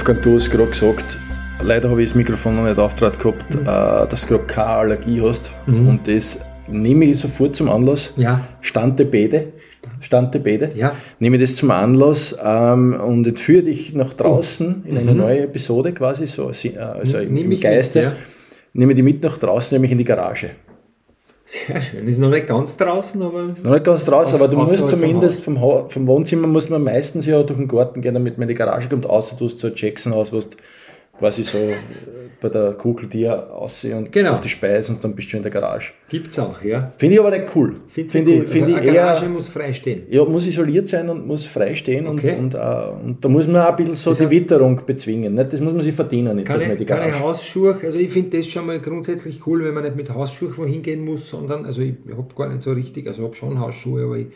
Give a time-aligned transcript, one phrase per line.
[0.00, 1.18] Wolfgang, du hast gerade gesagt,
[1.62, 3.60] leider habe ich das Mikrofon noch nicht auftritt gehabt, mhm.
[3.60, 5.54] äh, dass du gerade keine Allergie hast.
[5.66, 5.88] Mhm.
[5.88, 8.14] Und das nehme ich sofort zum Anlass.
[8.16, 8.48] Ja.
[8.62, 9.52] Stante Bede.
[10.00, 10.70] Stante Bede.
[10.74, 10.94] Ja.
[11.18, 14.88] Nehme das zum Anlass ähm, und entführe dich nach draußen oh.
[14.88, 15.18] in eine mhm.
[15.18, 17.98] neue Episode quasi, so, also im, im Geiste.
[17.98, 18.16] Mit, ja.
[18.72, 20.52] Nehme die mit nach draußen, nämlich in die Garage.
[21.50, 22.06] Sehr schön.
[22.06, 23.46] Ist noch nicht ganz draußen, aber.
[23.46, 25.58] Ist noch nicht ganz draußen, aber du musst zumindest vom,
[25.88, 28.88] vom, Wohnzimmer muss man meistens ja durch den Garten gehen, damit man in die Garage
[28.88, 30.46] kommt, außer du hast so ein Jackson-Haus, wo du
[31.20, 31.58] quasi so
[32.40, 34.32] bei der Kugel dir aussehen und genau.
[34.32, 35.92] auf die Speise und dann bist du in der Garage.
[36.08, 36.92] Gibt's auch, ja.
[36.96, 37.76] Finde ich aber nicht cool.
[37.88, 38.34] Finde find cool.
[38.42, 40.04] ich, find also ich eine Garage muss frei stehen.
[40.08, 42.36] Ja, muss isoliert sein und muss frei stehen okay.
[42.38, 44.80] und, und, uh, und da muss man auch ein bisschen so das heißt, die Witterung
[44.86, 45.34] bezwingen.
[45.34, 45.52] Nicht?
[45.52, 46.36] Das muss man sich verdienen.
[46.36, 49.84] Nicht, keine, die keine Hausschuhe, also ich finde das schon mal grundsätzlich cool, wenn man
[49.84, 53.20] nicht mit Hausschuhen wohin gehen muss, sondern, also ich, habe gar nicht so richtig, also
[53.20, 54.28] ich habe schon Hausschuhe, aber ich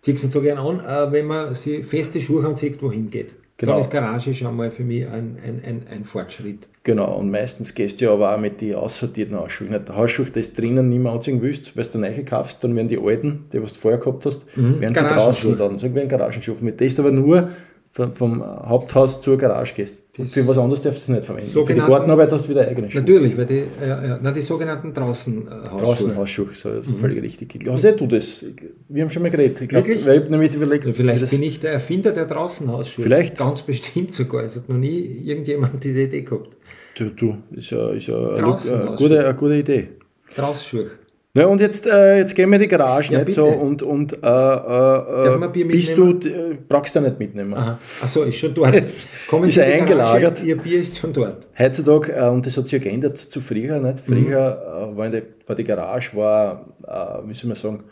[0.00, 3.34] ziehe es nicht so gerne an, äh, wenn man sie feste Schuhe anzieht, wohin geht.
[3.60, 3.72] Genau.
[3.72, 6.66] Dann ist Garage schon mal für mich ein, ein, ein, ein Fortschritt.
[6.82, 9.70] Genau, und meistens gehst du ja aber auch mit den aussortierten Hausschuhen.
[9.70, 12.98] Der Hausschuh, das drinnen nicht mehr anziehen willst, weil du neue kaufst, dann werden die
[12.98, 14.80] alten, die was du vorher gehabt hast, mhm.
[14.80, 16.54] werden draußen dann, so wie ein Garagenschuh.
[16.62, 17.50] Mit das aber nur
[17.92, 20.04] vom Haupthaus zur Garage gehst.
[20.16, 21.50] Das für was anderes darfst du es nicht verwenden.
[21.50, 23.00] Für die Gartenarbeit hast du wieder eigene Schuhe.
[23.00, 25.80] Natürlich, weil die, ja, ja, na, die sogenannten Draußenhausschuhe.
[25.80, 26.94] Draußenhausschuhe, so, so mhm.
[26.94, 27.58] völlig richtig.
[27.66, 28.44] Hast du das?
[28.88, 29.60] Wir haben schon mal geredet.
[29.62, 30.06] Ich glaub, Wirklich?
[30.06, 33.02] Weil ich nämlich überlegt, ja, vielleicht bin ich der Erfinder der Draußenhausschuhe.
[33.02, 33.36] Vielleicht.
[33.36, 34.44] Ganz bestimmt sogar.
[34.44, 36.56] Es hat noch nie irgendjemand diese Idee gehabt.
[36.96, 39.88] Du, du ist ja, ist ja eine, eine, gute, eine gute Idee.
[40.36, 40.90] Draußenschuhe.
[41.32, 44.14] Ja, und jetzt, äh, jetzt gehen wir in die Garage ja, nicht so und, und
[44.14, 47.54] äh, äh, bist du, äh, brauchst du nicht mitnehmen.
[47.54, 48.74] Achso, ist schon dort.
[48.74, 50.34] Jetzt Kommen ist er eingelagert.
[50.34, 51.46] Garage, ihr Bier ist schon dort.
[51.56, 54.00] Heutzutage, äh, und das hat sich ja geändert zu früher, nicht?
[54.00, 54.96] Früher mhm.
[54.96, 57.84] war, der, war die Garage, war, äh, wie soll man sagen,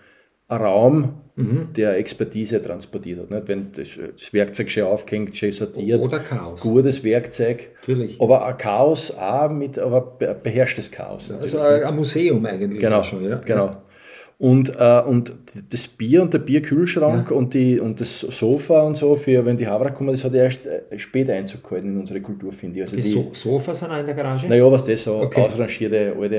[0.50, 1.68] Raum, mhm.
[1.76, 3.30] der Expertise transportiert hat.
[3.30, 3.48] Nicht?
[3.48, 6.02] Wenn das, Werkzeug schön aufgehängt, schön sortiert.
[6.02, 6.60] Oder Chaos.
[6.60, 7.70] Gutes Werkzeug.
[7.80, 8.20] Natürlich.
[8.20, 11.30] Aber ein Chaos auch mit, aber beherrschtes Chaos.
[11.30, 12.80] Also ein Museum eigentlich.
[12.80, 13.36] Genau, schon, ja.
[13.44, 13.70] genau.
[14.40, 15.32] Und, äh, und
[15.68, 17.36] das Bier und der Bierkühlschrank ja.
[17.36, 20.44] und, die, und das Sofa und so, für wenn die Havra kommen, das hat ja
[20.44, 22.82] erst äh, später Einzug gehalten in unsere Kultur, finde ich.
[22.84, 24.46] Also die, die so Sofas sind auch in der Garage?
[24.46, 25.40] Naja, was das so okay.
[25.40, 26.36] ausrangierte alte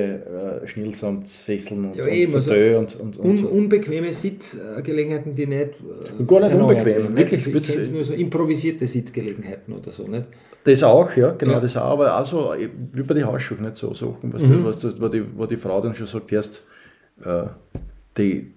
[0.64, 3.48] äh, Schnillsamt, Sesseln und, ja, und eben, also und, und, und un, so.
[3.50, 5.62] Unbequeme Sitzgelegenheiten, die nicht.
[5.62, 7.18] Äh, gar nicht unbequem.
[7.18, 7.48] Wirklich.
[7.48, 10.26] Ich kenne nur so improvisierte Sitzgelegenheiten oder so, nicht?
[10.64, 11.60] Das auch, ja, genau, ja.
[11.60, 12.54] das auch, aber auch so
[12.94, 14.64] wie bei den Hausschuhen, nicht so Sachen, was, mhm.
[14.64, 16.66] was, was, wo, die, wo die Frau dann schon sagt, erst.
[17.26, 17.48] Äh,
[18.20, 18.52] die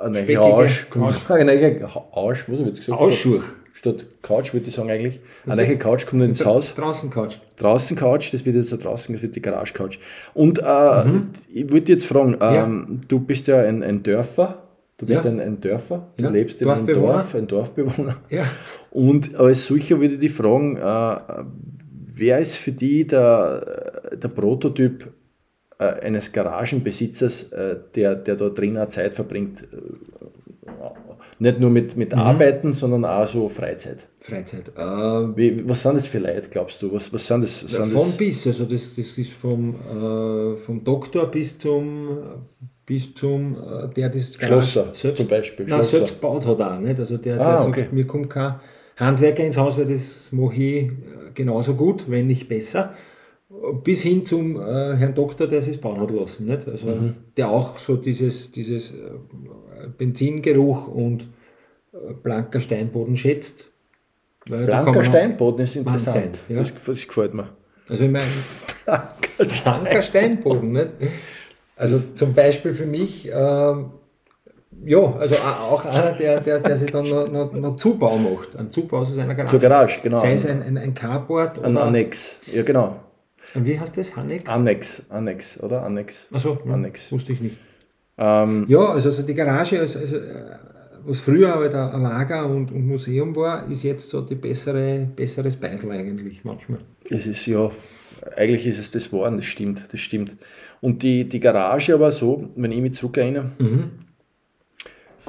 [0.00, 0.86] eine Speckige Arsch,
[1.28, 3.00] eine Arsch, was habe ich jetzt gesagt?
[3.00, 3.42] Ausschuch.
[3.72, 5.20] Statt Couch würde ich sagen eigentlich.
[5.44, 6.74] eine neue Couch kommt ins Haus.
[6.74, 7.36] Draußen Couch.
[7.56, 9.98] Draußen Couch, das wird jetzt da draußen, das wird die Garage Couch.
[10.32, 11.28] Und äh, mhm.
[11.52, 12.98] ich würde jetzt fragen, ähm, ja.
[13.06, 14.62] du bist ja ein, ein Dörfer.
[14.96, 15.30] Du bist ja.
[15.30, 16.30] ein, ein Dörfer, du ja.
[16.30, 18.16] lebst in einem Dorf, ein Dorfbewohner.
[18.90, 21.44] Und als solcher würde ich dich fragen, äh,
[22.14, 25.08] wer ist für dich der, der Prototyp äh,
[25.78, 29.66] eines Garagenbesitzers, äh, der, der da drin auch Zeit verbringt, äh,
[31.38, 32.18] nicht nur mit, mit mhm.
[32.18, 34.06] Arbeiten, sondern auch so Freizeit.
[34.20, 34.72] Freizeit.
[34.76, 36.92] Äh, Wie, was sind das für Leute, glaubst du?
[36.92, 37.60] Was, was sind das?
[37.60, 38.16] Sind von das?
[38.16, 42.18] bis, also das, das ist vom, äh, vom Doktor bis zum,
[42.86, 45.66] bis zum äh, der das Schlosser selbst, zum Beispiel.
[45.66, 45.98] Nein, Schlosser.
[45.98, 46.98] selbst baut hat auch, nicht?
[46.98, 47.80] Also der, ah, der okay.
[47.82, 48.54] sagt, mir kommt kein
[48.96, 50.90] Handwerker ins Haus, weil das mache ich
[51.34, 52.94] genauso gut, wenn nicht besser
[53.48, 56.66] bis hin zum äh, Herrn Doktor, der sich bauen hat lassen, nicht?
[56.66, 57.14] Also, mhm.
[57.36, 61.28] der auch so dieses, dieses äh, Benzingeruch und
[61.92, 63.70] äh, blanker Steinboden schätzt.
[64.46, 66.36] blanker Steinboden ist interessant.
[66.48, 66.62] Sein, ja?
[66.62, 67.48] das, das, gefällt mir.
[67.88, 68.26] Also ich meine,
[69.62, 70.88] blanker Steinboden, nicht?
[71.76, 73.90] Also zum Beispiel für mich, ähm,
[74.84, 78.56] ja, also auch einer, der, der, der sich dann noch, noch, noch Zubau macht.
[78.56, 79.50] Ein Zubau zu seiner Garage.
[79.50, 80.18] Zur Garage, genau.
[80.18, 81.68] Sei es ein, ein, ein Carport oder.
[81.68, 82.96] Ein Annex, ja genau.
[83.56, 84.16] Und wie heißt das?
[84.16, 84.50] Annex?
[84.50, 85.82] Annex, Annex, oder?
[85.82, 86.28] Annex.
[86.32, 87.10] Achso, Annex.
[87.10, 87.56] Wusste ich nicht.
[88.18, 90.16] Ähm, ja, also, also die Garage, also, also,
[91.04, 95.56] was früher halt ein Lager und, und, Museum war, ist jetzt so die bessere, besseres
[95.56, 96.78] Beisel eigentlich manchmal.
[97.08, 97.70] Es ist ja,
[98.36, 100.36] eigentlich ist es das geworden, das stimmt, das stimmt.
[100.80, 104.05] Und die, die Garage aber so, wenn ich mich zurückerinnere, mhm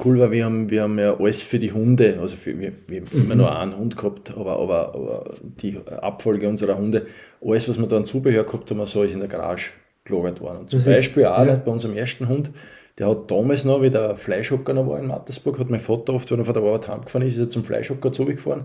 [0.04, 3.00] cool war, wir haben, wir haben ja alles für die Hunde, also für, wir, wir
[3.00, 3.22] haben mhm.
[3.22, 7.06] immer nur einen Hund gehabt, aber, aber, aber die Abfolge unserer Hunde,
[7.44, 9.70] alles, was wir da an Zubehör gehabt haben, so ist in der Garage
[10.04, 10.58] gelagert worden.
[10.58, 11.56] Und zum das Beispiel auch ja.
[11.56, 12.50] bei unserem ersten Hund,
[12.98, 16.30] der hat damals noch, wie der Fleischhocker noch war in Mattersburg, hat mein Vater oft,
[16.30, 18.64] wenn er von der Arbeit heimgefahren ist, ist er zum Fleischhocker zugefahren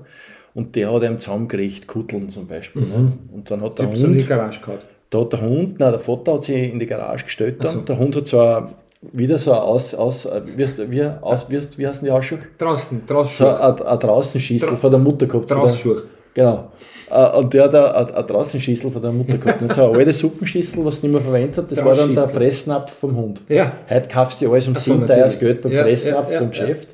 [0.53, 2.83] und der hat einem zusammengerichtet, Kutteln zum Beispiel.
[2.83, 2.97] Ne?
[2.97, 3.19] Mhm.
[3.31, 4.03] Und dann hat der Hund...
[4.03, 4.85] in die Garage gehabt.
[5.09, 7.71] Da hat der Hund, nein, der Vater hat sie in die Garage gestellt dann.
[7.71, 7.81] So.
[7.81, 8.73] Der Hund hat ein
[9.11, 12.39] wieder so aus, aus, wirst, wie, aus, wirst, wie heißen die Ausschuhe?
[12.57, 13.45] Draußen, draußen.
[13.45, 15.51] So ein, Draußenschießel Dra von der Mutter gehabt.
[15.51, 16.03] Draußenschuhe.
[16.33, 16.71] Genau.
[17.11, 19.61] Äh, und der hat eine, Draußenschüssel von der Mutter gehabt.
[19.61, 22.27] Und so eine alte Suppenschüssel, was sie nicht mehr verwendet hat, das war dann der
[22.27, 23.41] Fressnapf vom Hund.
[23.49, 23.73] Ja.
[23.89, 25.39] Heute kaufst du alles um so, 7 Euro das natürlich.
[25.39, 26.87] Geld beim Ja, Fressnapf, ja, ja, beim Geschäft.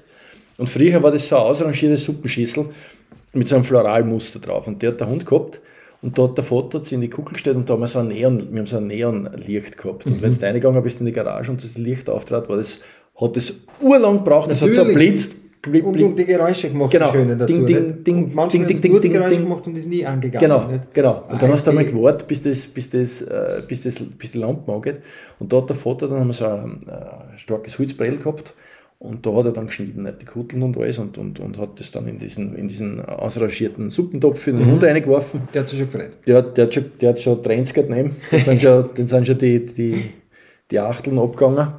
[0.57, 2.65] Und früher war das so eine ausrangierte Suppenschüssel
[3.33, 4.67] mit so einem Floralmuster drauf.
[4.67, 5.61] Und der hat der Hund gehabt.
[6.01, 8.07] Und da hat der Vater in die Kuchel gestellt und da haben wir so ein
[8.07, 10.05] Neon, wir haben so ein Neonlicht gehabt.
[10.05, 12.79] Und wenn du reingegangen bist in die Garage und das Licht auftrat, war das,
[13.19, 16.91] hat das urlang gebraucht, das hat so blitzt, bli- Und, bli- und die Geräusche gemacht,
[16.91, 17.07] Genau.
[17.11, 17.51] die schönen dazu.
[17.51, 18.07] Ding, ding, nicht?
[18.07, 19.43] ding, und manchmal ding, ding, nur die Geräusche ding.
[19.43, 20.39] gemacht und ist nie angegangen.
[20.49, 20.93] Genau, Nicht?
[20.93, 21.23] genau.
[21.29, 24.31] Und dann Ah, hast du einmal gewartet, bis, das, bis, das, äh, bis, das, bis
[24.31, 25.01] die Lampe angeht.
[25.37, 28.53] Und da hat der Vater dann haben wir so ein äh, starkes Holzbrell gehabt.
[29.01, 31.79] Und da hat er dann geschnitten, nicht die Kutteln und alles, und, und, und hat
[31.79, 34.71] das dann in diesen, in diesen ausrangierten Suppentopf für den Mhm.
[34.73, 35.41] Hund reingeworfen.
[35.53, 36.17] Der hat sich schon gefreut.
[36.27, 38.13] Der, hat- der, hat schon, der hat schon Trends gehabt neben.
[38.31, 40.01] Den sind schon, den sind schon die, die,
[40.69, 41.69] die Achteln abgegangen.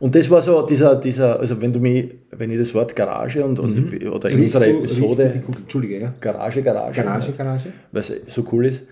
[0.00, 3.44] Und das war so dieser, dieser, also wenn du mich, wenn ich das Wort Garage
[3.44, 4.76] und, und oder in Riechst unserer Mhm.
[4.78, 5.42] du- Episode?
[5.58, 6.14] Entschuldige, ja.
[6.20, 7.72] Garage, Garage, Garage, Garage.
[7.92, 8.84] weil es so cool ist,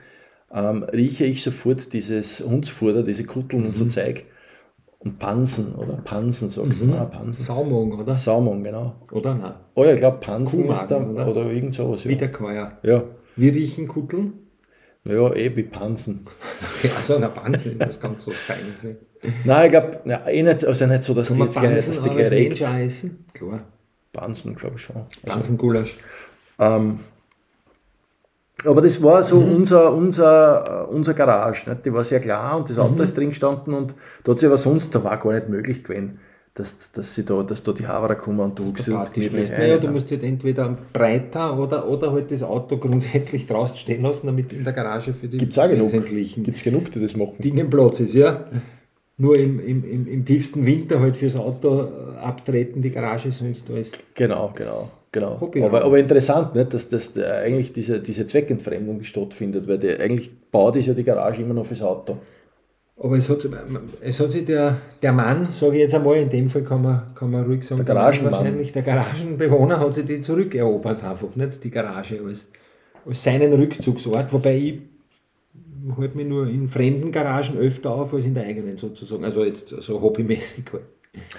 [0.54, 3.68] ähm, rieche ich sofort dieses Hundsfutter, diese Kutteln Mhm.
[3.68, 4.24] und so Zeug.
[5.04, 5.94] Und Pansen, oder?
[5.94, 6.94] Pansen, sagt man.
[6.98, 7.42] Ah, Pansen.
[7.42, 8.14] Saumung, oder?
[8.14, 8.94] Saumon, genau.
[9.10, 9.54] Oder nein?
[9.74, 11.28] Oh ja, ich glaube Pansen Kuhmagen, ist da, oder?
[11.28, 12.04] oder, irgend sowas.
[12.04, 12.10] Ja.
[12.10, 12.78] Wiederkäuer.
[12.82, 13.04] ja.
[13.34, 14.34] Wir riechen Kutteln.
[15.04, 16.26] Ja, eh wie Pansen.
[16.82, 18.96] Ja, so eine Pansen, das ganz so fein sein.
[19.44, 22.02] Nein, ich glaube, ja, eh nicht, also nicht so, dass Kann die jetzt gleich, dass
[22.02, 22.62] die gleich regt.
[23.34, 23.60] Klar.
[24.12, 24.96] Pansen, glaube ich schon.
[24.96, 25.96] Also, Pansengulasch.
[26.58, 27.00] ähm,
[28.64, 29.56] aber das war so Mhm.
[29.56, 31.68] unser, unser, äh, unser Garage.
[31.70, 31.84] Nicht?
[31.86, 33.02] Die war sehr klar und das Auto Mhm.
[33.02, 33.94] ist drin gestanden und
[34.24, 36.18] da hat sich aber sonst, da war gar nicht möglich gewesen,
[36.54, 39.56] dass, dass, sie da, dass da die Haverer kommen und du schmeißt.
[39.58, 44.26] Naja, du musst halt entweder breiter oder, oder halt das Auto grundsätzlich draußen stehen lassen,
[44.26, 45.86] damit in der Garage für die Gibt's auch genug.
[45.86, 47.36] wesentlichen Gibt es genug, die das machen?
[47.38, 48.44] Dingen Platz ist, ja.
[49.18, 53.70] Nur im, im, im, im tiefsten Winter halt fürs Auto äh, abtreten, die Garage, sonst
[53.70, 53.92] alles.
[54.14, 55.38] Genau, genau, genau.
[55.66, 60.30] Aber, aber interessant, nicht, dass, dass da eigentlich diese, diese Zweckentfremdung stattfindet, weil die, eigentlich
[60.50, 62.18] baut ist ja die Garage immer noch fürs Auto.
[62.96, 63.48] Aber es hat,
[64.00, 67.14] es hat sich der, der Mann, sage ich jetzt einmal, in dem Fall kann man,
[67.14, 68.32] kann man ruhig sagen, Der Garagenmann.
[68.32, 72.50] wahrscheinlich der Garagenbewohner hat sich die zurückerobert einfach, nicht die Garage als,
[73.04, 74.78] als seinen Rückzugsort, wobei ich
[75.96, 79.68] halte mich nur in fremden Garagen öfter auf als in der eigenen sozusagen, also jetzt
[79.68, 80.92] so hobbymäßig halt.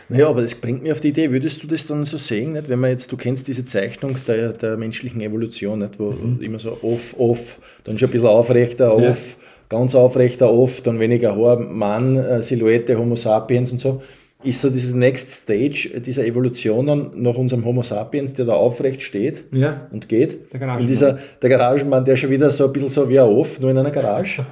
[0.07, 2.69] Naja, aber das bringt mich auf die Idee, würdest du das dann so sehen, nicht?
[2.69, 5.99] wenn man jetzt, du kennst diese Zeichnung der, der menschlichen Evolution, nicht?
[5.99, 9.09] wo immer so off, off, dann schon ein bisschen aufrechter, Ja.
[9.09, 9.37] off,
[9.69, 14.03] ganz aufrechter, off, dann weniger Haar, Mann, äh, Silhouette, Homo sapiens und so.
[14.43, 19.01] Ist so dieses Next Stage dieser Evolution dann nach unserem Homo sapiens, der da aufrecht
[19.01, 20.51] steht Ja, und geht.
[20.51, 20.81] Der Garagenmann.
[20.81, 23.71] Und dieser, der Garagenmann, der schon wieder so ein bisschen so wie ein Off, nur
[23.71, 24.45] in einer Garage.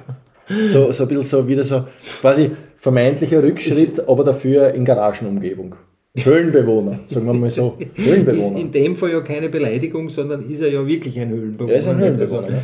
[0.66, 1.84] so, so ein bisschen so wieder so
[2.22, 2.50] quasi
[2.82, 5.76] vermeintlicher Rückschritt, aber dafür in Garagenumgebung.
[6.18, 7.78] Höhlenbewohner, sagen wir mal so.
[7.78, 8.58] ist Höhlenbewohner.
[8.60, 11.72] in dem Fall ja keine Beleidigung, sondern ist er ja wirklich ein Höhlenbewohner.
[11.72, 12.56] Er ist ein Höhlenbewohner, Also?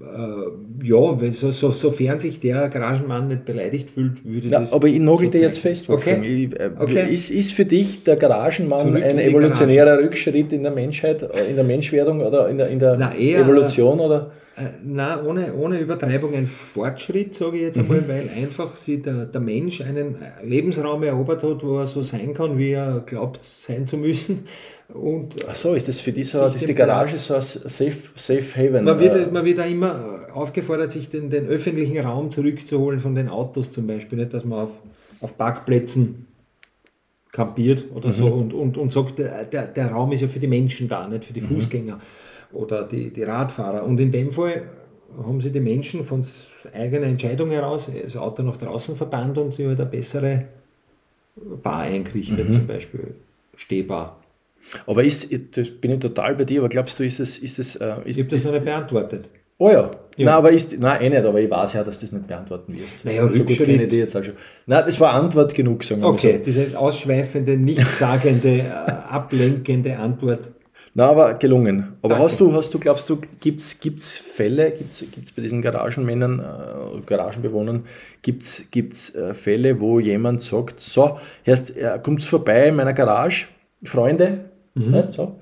[0.00, 4.72] Äh, ja, weil so, so, sofern sich der Garagenmann nicht beleidigt fühlt, würde Ja, das.
[4.72, 5.90] aber ich nagel so dir jetzt fest.
[5.90, 6.20] Okay.
[6.46, 7.12] Ich, äh, Okay.
[7.12, 11.50] ist, ist für dich der Garagenmann Zurück in ein evolutionärer Rückschritt in der Menschheit, äh,
[11.50, 14.00] in der Menschwerdung oder in der, in der Na, eher- Evolution?
[14.00, 14.30] Oder?
[14.56, 18.08] Äh, Nein, ohne, ohne Übertreibung ein Fortschritt, sage ich jetzt einmal, Mhm.
[18.08, 22.56] weil einfach sich der, der Mensch einen Lebensraum erobert hat, wo er so sein kann,
[22.56, 24.44] wie er glaubt sein zu müssen.
[24.92, 28.56] Und Ach so, ist das für dich so, ist die Garage so ein Safe, safe
[28.56, 28.84] Haven?
[28.84, 33.14] man äh, wird, man wird auch immer aufgefordert, sich den, den öffentlichen Raum zurückzuholen von
[33.14, 34.70] den Autos zum Beispiel, nicht, dass man auf,
[35.20, 36.26] auf Parkplätzen
[37.32, 40.86] kampiert oder so und, und, und sagt, der, der, Raum ist ja für die Menschen
[40.88, 41.98] da, nicht für die Fußgänger
[42.52, 43.82] oder die, die Radfahrer.
[43.82, 44.62] Und in dem Fall
[45.18, 46.24] haben sie die Menschen von
[46.72, 50.44] eigener Entscheidung heraus das Auto nach draußen verbannt und sie halt eine bessere
[51.62, 53.14] Bar eingerichtet, zum Beispiel
[53.56, 54.23] Stehbar.
[54.86, 57.76] Aber ist, das bin ich total bei dir, aber glaubst du, ist es, ist es,
[57.76, 59.30] äh, ist, Ich habe das noch nicht beantwortet.
[59.58, 59.90] Oh ja.
[60.16, 60.26] Ja.
[60.26, 62.76] Nein, aber ist, nein, eh nicht, aber ich weiß ja, dass du das nicht beantworten
[62.76, 63.04] wirst.
[63.04, 64.34] Naja, so gut kenne ich dich jetzt auch schon.
[64.66, 66.42] Nein, das war Antwort genug, sagen wir mal Okay, so.
[66.44, 68.64] diese ausschweifende, nichtssagende, äh,
[69.10, 70.52] ablenkende Antwort.
[70.96, 71.94] Nein, aber gelungen.
[72.02, 72.24] Aber Danke.
[72.24, 77.00] hast du, hast du, glaubst du, gibt es Fälle, gibt es bei diesen Garagenmännern, äh,
[77.04, 77.84] Garagenbewohnern,
[78.22, 83.46] gibt es äh, Fälle, wo jemand sagt, so, erst äh, kommt vorbei in meiner Garage,
[83.82, 84.90] Freunde, Mhm.
[84.92, 85.36] nicht, so.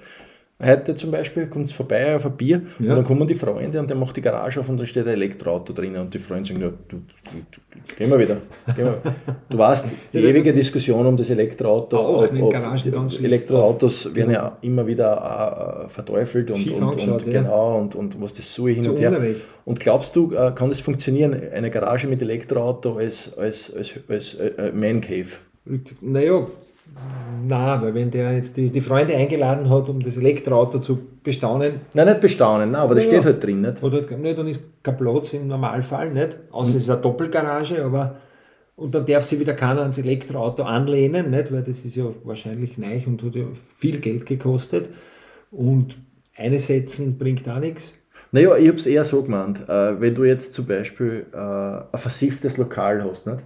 [0.64, 2.90] Heute zum Beispiel kommt es vorbei auf ein Bier Ja.
[2.90, 5.14] und dann kommen die Freunde und der macht die Garage auf und dann steht ein
[5.14, 8.36] Elektroauto drinnen und die Freunde sagen, ja, du, du, gehen wir wieder.
[8.76, 9.02] Gehen wir.
[9.48, 11.96] Du weißt, die ewige Diskussion um das Elektroauto.
[11.96, 13.20] Auch ob- schlecht.
[13.20, 17.42] Elektroautos werden ja immer wieder äh, verteufelt und, und, und angeschaut, ja.
[17.42, 19.10] genau und, und was das so hin und her.
[19.10, 19.40] Unrecht.
[19.64, 24.34] Und glaubst du, äh, kann das funktionieren, eine Garage mit Elektroauto als, als, als, als
[24.34, 25.28] äh, äh, Man Cave?
[26.00, 26.46] Naja,
[27.44, 31.80] Na, weil wenn der jetzt die, die Freunde eingeladen hat, um das Elektroauto zu bestaunen.
[31.92, 33.82] Nein, nicht bestaunen, nein, aber das ja, steht halt drin, nicht?
[33.82, 36.38] Oder nicht, dann ist kein Platz im Normalfall, nicht?
[36.52, 36.76] Außer mhm.
[36.76, 38.16] es ist eine Doppelgarage, aber
[38.76, 41.52] und dann darf sich wieder keiner ans Elektroauto anlehnen, nicht?
[41.52, 43.44] weil das ist ja wahrscheinlich neu und hat ja
[43.78, 44.90] viel Geld gekostet.
[45.50, 45.98] Und
[46.36, 47.98] eine Setzen bringt auch nichts.
[48.30, 51.86] Naja, ich habe es eher so gemeint, äh, wenn du jetzt zum Beispiel äh, ein
[51.94, 53.38] versifftes Lokal hast, nicht?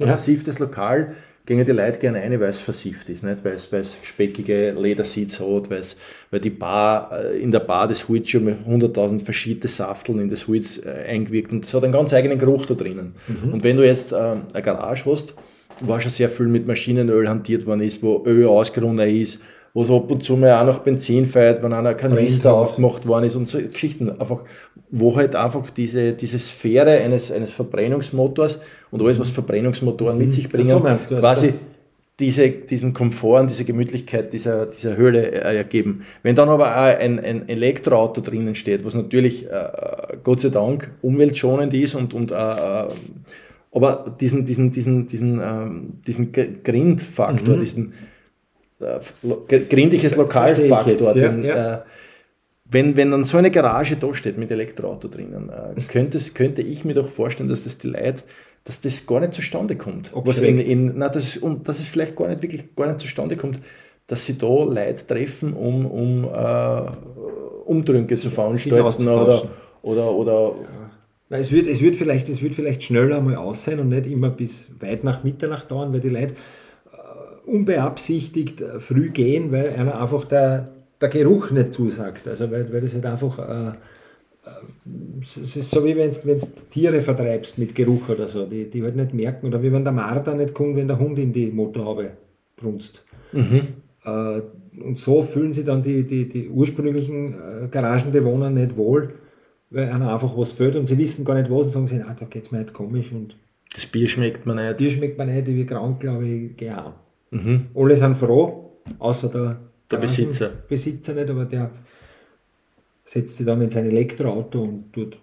[0.00, 0.06] ein ja.
[0.08, 1.14] versifftes Lokal,
[1.46, 3.44] gehen die Leute gerne ein, weil es versifft ist, nicht?
[3.44, 5.98] Weil, es, weil es speckige Ledersitz hat, weil, es,
[6.30, 10.28] weil die Bar, äh, in der Bar das Holz schon mit 100.000 verschiedene Safteln in
[10.28, 13.14] das Holz äh, eingewirkt und es hat einen ganz eigenen Geruch da drinnen.
[13.28, 13.52] Mhm.
[13.52, 15.34] Und wenn du jetzt äh, eine Garage hast,
[15.80, 19.40] wo schon sehr viel mit Maschinenöl hantiert worden ist, wo Öl ausgerundet ist,
[19.74, 23.24] wo es ab und zu mal auch noch Benzin feiert, wenn einer Kanister aufgemacht worden
[23.24, 24.08] ist und so Geschichten.
[24.08, 24.42] Einfach,
[24.90, 28.60] wo halt einfach diese, diese Sphäre eines, eines Verbrennungsmotors
[28.94, 30.32] und alles, was Verbrennungsmotoren mit mhm.
[30.32, 31.54] sich bringen, so du, quasi
[32.20, 36.04] diese, diesen Komfort und diese Gemütlichkeit dieser, dieser Höhle äh, ergeben.
[36.22, 40.92] Wenn dann aber auch ein, ein Elektroauto drinnen steht, was natürlich äh, Gott sei Dank
[41.02, 42.88] umweltschonend ist und, und äh, äh
[43.72, 47.60] aber diesen, diesen, diesen, diesen, ähm, diesen Grindfaktor, mhm.
[47.60, 47.94] diesen
[48.78, 51.16] äh, gründliches Lokalfaktor.
[51.16, 51.74] Ja, ja.
[51.74, 51.78] Äh,
[52.66, 56.84] wenn, wenn dann so eine Garage da steht mit Elektroauto drinnen, äh, könnte, könnte ich
[56.84, 58.22] mir doch vorstellen, dass das die Leute,
[58.64, 60.10] dass das gar nicht zustande kommt.
[60.14, 63.36] Was in, in, na, das, und dass es vielleicht gar nicht wirklich gar nicht zustande
[63.36, 63.60] kommt,
[64.06, 66.90] dass sie da Leute treffen, um, um äh,
[67.66, 69.42] Umtrünke zu veranstalten oder,
[69.82, 70.54] oder, oder
[71.30, 71.36] ja.
[71.38, 74.30] es, wird, es, wird vielleicht, es wird vielleicht schneller mal aus sein und nicht immer
[74.30, 76.34] bis weit nach Mitternacht dauern, weil die Leute
[77.46, 80.68] unbeabsichtigt äh, früh gehen, weil einer einfach der,
[81.00, 82.26] der Geruch nicht zusagt.
[82.28, 83.72] Also weil, weil das halt einfach, äh, äh
[85.20, 88.96] es ist so wie wenn du Tiere vertreibst mit Geruch oder so, die, die halt
[88.96, 89.46] nicht merken.
[89.46, 92.10] Oder wie wenn der Marder nicht kommt, wenn der Hund in die Motorhaube
[92.56, 93.04] brunst.
[93.32, 93.62] Mhm.
[94.04, 94.40] Äh,
[94.82, 99.14] und so fühlen sich dann die, die, die ursprünglichen äh, Garagenbewohner nicht wohl,
[99.70, 102.14] weil einer einfach was fehlt und sie wissen gar nicht was und sagen sie, ah,
[102.18, 103.36] da geht es mir halt komisch und
[103.74, 104.68] das Bier schmeckt man nicht.
[104.68, 106.92] Das Bier schmeckt man nicht, ich bin krank, glaube ich, gehe auch.
[107.30, 107.66] Mhm.
[107.74, 109.60] Alle sind froh, außer der,
[109.90, 110.50] der Besitzer.
[110.68, 111.70] Besitzer nicht, aber der
[113.04, 115.18] setzt sich dann in sein Elektroauto und tut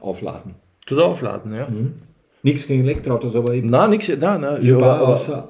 [0.00, 0.54] aufladen.
[0.86, 1.68] Tut aufladen, ja.
[1.68, 1.94] Mhm.
[2.42, 3.64] Nichts gegen Elektroautos, aber ich.
[3.64, 4.64] Nein, nichts, nein, nein.
[4.64, 5.48] Ja, aber, außer,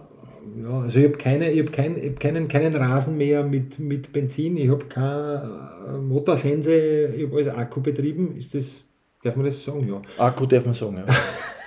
[0.60, 3.78] ja, also ich habe keine, ich hab kein, ich hab keinen, keinen Rasen mehr mit,
[3.78, 5.58] mit Benzin, ich habe keine
[5.88, 8.36] äh, Motorsense, ich habe alles Akku betrieben.
[8.36, 8.82] Ist das,
[9.22, 9.88] darf man das sagen?
[9.88, 10.02] Ja.
[10.24, 11.04] Akku darf man sagen, ja.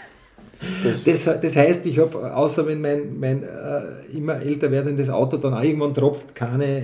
[1.06, 5.54] Das, das heißt, ich habe, außer wenn mein, mein äh, immer älter werdendes Auto dann
[5.54, 6.84] auch irgendwann tropft, keine,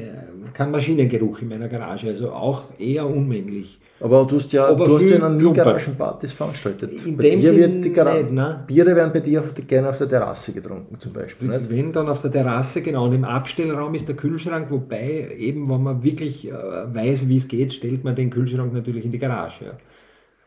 [0.54, 2.08] kein Maschinengeruch in meiner Garage.
[2.08, 3.80] Also auch eher unmännlich.
[4.02, 7.06] Aber du hast ja, Aber du hast ja noch nie Garagenpartys veranstaltet.
[7.06, 8.64] In bei dem Sinn die nicht, ne?
[8.66, 11.50] Biere werden bei dir auf, gerne auf der Terrasse getrunken zum Beispiel.
[11.50, 11.70] Nicht?
[11.70, 13.06] Wenn dann auf der Terrasse, genau.
[13.06, 17.48] Und im Abstellraum ist der Kühlschrank, wobei eben, wenn man wirklich äh, weiß, wie es
[17.48, 19.66] geht, stellt man den Kühlschrank natürlich in die Garage.
[19.66, 19.72] Ja.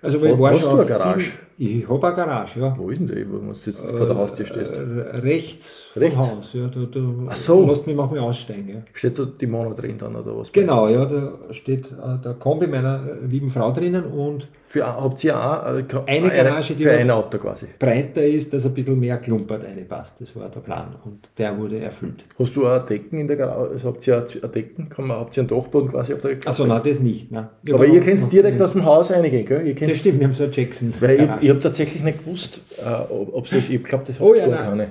[0.00, 1.21] Also, weil war Hast du eine Garage?
[1.21, 1.33] Viel,
[1.64, 2.75] ich habe eine Garage, ja.
[2.76, 4.73] Wo ist denn die, wo du jetzt vor der Haustür stehst?
[4.73, 6.66] Äh, rechts, rechts vom Haus, ja.
[6.66, 7.66] Da, da Ach so.
[7.66, 8.69] Lass mich manchmal aussteigen.
[8.69, 8.83] Ja.
[8.92, 10.50] Steht da die Mono drin dann oder was?
[10.50, 15.38] Genau, ja, da steht äh, der Kombi meiner lieben Frau drinnen und für, habt ihr
[15.38, 17.66] auch äh, eine Garage, die für ein Auto quasi.
[17.78, 20.23] breiter ist, dass ein bisschen mehr klumpert reinpasst.
[20.23, 22.25] Das war der Plan und der wurde erfüllt.
[22.38, 23.71] Hast du auch Decken in der Garage?
[23.71, 24.88] Also habt ihr auch Decken?
[24.88, 26.49] Kann man, habt ihr einen Dachboden quasi auf der Garage?
[26.49, 27.31] Achso, nein, das nicht.
[27.31, 27.49] Nein.
[27.71, 29.75] Aber ihr könnt direkt aus dem Haus reingehen, gell?
[29.75, 30.95] Das stimmt, wir haben so eine Jackson.
[31.00, 34.23] Weil ich, ich habe tatsächlich nicht gewusst, äh, ob es das, ich glaube, das hat
[34.23, 34.91] oh, ja, keine.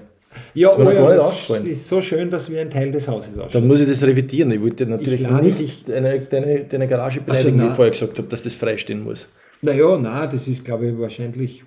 [0.54, 3.50] Ja, das, oh, ja, das ist so schön, dass wir ein Teil des Hauses ausschauen.
[3.52, 4.52] Dann muss ich das revidieren.
[4.52, 8.18] Ich wollte natürlich ich nicht deine, deine, deine Garage beleidigen, also, wie ich vorher gesagt
[8.18, 9.28] habe, dass das freistehen muss.
[9.62, 11.64] Naja, nein, das ist, glaube ich, wahrscheinlich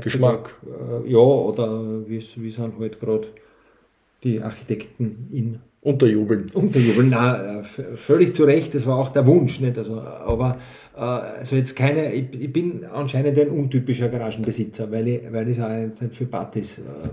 [0.00, 0.54] Geschmack.
[0.64, 3.28] Äh, ja, oder wie, sind halt gerade
[4.24, 6.46] die Architekten in Unterjubeln.
[6.54, 9.78] Unterjubeln, nein, äh, völlig zu Recht, das war auch der Wunsch, nicht?
[9.78, 10.58] Also, aber
[10.94, 15.68] also jetzt keine, ich, ich, bin anscheinend ein untypischer Garagenbesitzer, weil ich, weil ich auch
[15.68, 17.08] nicht für Partys äh,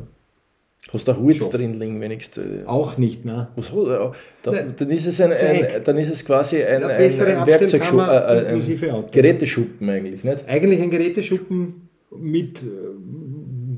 [0.93, 1.49] Hast du Holz Schaff.
[1.49, 2.65] drin liegen wenigstens?
[2.65, 3.49] Auch nicht, ne?
[3.57, 4.11] Ja,
[4.43, 4.73] da, Nein.
[4.77, 9.09] dann, ist es ein, ein, dann ist es quasi ein, ein, ein Werkzeugschuppen, äh, Auto.
[9.11, 10.47] Geräteschuppen eigentlich, nicht?
[10.47, 12.65] Eigentlich ein Geräteschuppen mit äh,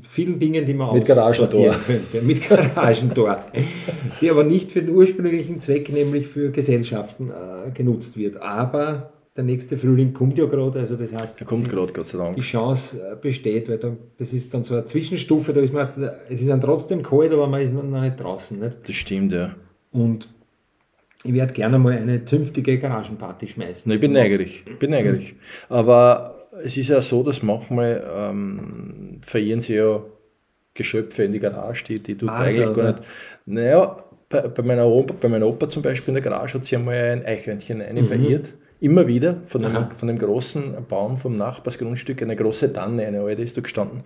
[0.08, 2.22] vielen Dingen, die man mit Garagentor könnte.
[2.22, 3.44] Mit Garagentor.
[4.20, 8.40] die aber nicht für den ursprünglichen Zweck, nämlich für Gesellschaften äh, genutzt wird.
[8.40, 12.18] Aber der nächste Frühling kommt ja gerade, also das heißt, der kommt gerade, Gott sei
[12.18, 12.36] Dank.
[12.36, 15.88] Die Chance äh, besteht, weil dann, das ist dann so eine Zwischenstufe, da ist man,
[16.28, 18.58] es ist dann trotzdem kalt, aber man ist noch nicht draußen.
[18.58, 18.78] Nicht?
[18.86, 19.54] Das stimmt, ja.
[19.90, 20.28] Und
[21.24, 23.90] ich werde gerne mal eine zünftige Garagenparty schmeißen.
[23.90, 25.36] ich bin neugierig, ich bin neugierig.
[25.68, 30.02] Aber es ist ja so, dass manchmal ähm, verirren sie ja
[30.74, 33.02] Geschöpfe in die Garage, die, die tut ah, eigentlich gar nicht.
[33.46, 33.96] Naja,
[34.28, 36.96] bei, bei, meiner Opa, bei meiner Opa zum Beispiel in der Garage hat sie einmal
[36.96, 38.06] ein Eichhörnchen eine mhm.
[38.06, 38.52] verirrt.
[38.82, 43.42] Immer wieder von dem, von dem großen Baum vom Nachbarsgrundstück, eine große Tanne, eine alte
[43.42, 44.00] ist da gestanden.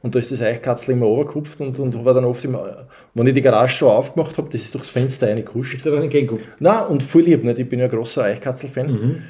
[0.00, 3.34] Und da ist das Eichkatzel immer runtergekupft und, und war dann oft immer, wenn ich
[3.34, 5.74] die Garage so aufgemacht habe, das ist durchs Fenster reingekuscht.
[5.74, 6.46] Ist da dann entgegengekommen?
[6.60, 7.58] Nein, und voll lieb, nicht?
[7.58, 8.86] ich bin ja ein großer Eichkatzel-Fan.
[8.90, 9.22] Mhm.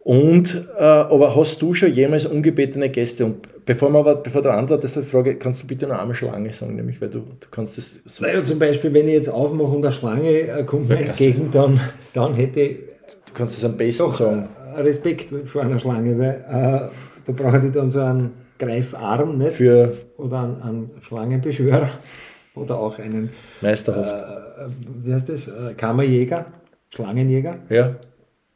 [0.00, 3.24] Und, äh, aber hast du schon jemals ungebetene Gäste?
[3.24, 6.52] Und bevor, man aber, bevor du antwortest die Frage, kannst du bitte noch einmal Schlange
[6.52, 8.22] sagen, nämlich, weil du, du kannst das so.
[8.22, 11.80] Naja, zum Beispiel, wenn ich jetzt aufmache und eine Schlange äh, kommt mir entgegen, dann,
[12.12, 12.93] dann hätte ich.
[13.34, 14.48] Du kannst es am besten doch, sagen.
[14.76, 16.88] Äh, Respekt vor einer Schlange, weil äh,
[17.26, 19.54] da brauche ich dann so einen Greifarm, nicht?
[19.54, 21.90] Für oder einen, einen Schlangenbeschwörer
[22.54, 23.30] oder auch einen.
[23.60, 24.14] Meisterhaft.
[24.14, 24.66] Äh,
[25.02, 25.48] wie heißt das?
[25.48, 26.46] Äh, Kammerjäger,
[26.90, 27.58] Schlangenjäger.
[27.68, 27.96] Ja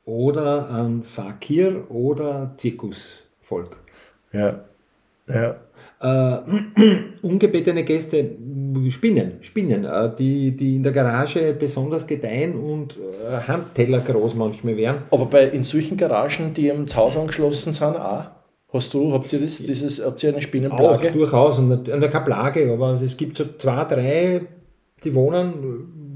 [0.08, 3.76] oder ein Fakir oder Zirkusvolk.
[4.32, 4.60] Ja.
[5.28, 5.56] ja.
[6.00, 6.38] Äh,
[7.22, 8.36] ungebetene Gäste,
[8.90, 14.76] Spinnen, Spinnen, äh, die, die in der Garage besonders gedeihen und äh, Handteller groß manchmal
[14.76, 14.98] wären.
[15.10, 18.26] Aber bei in solchen Garagen, die im Haus angeschlossen sind, auch?
[18.72, 21.08] Hast du, habt ihr das, dieses, habt ihr eine Spinnenplage?
[21.08, 24.42] Auch durchaus, und keine Plage, aber es gibt so zwei, drei,
[25.02, 25.54] die wohnen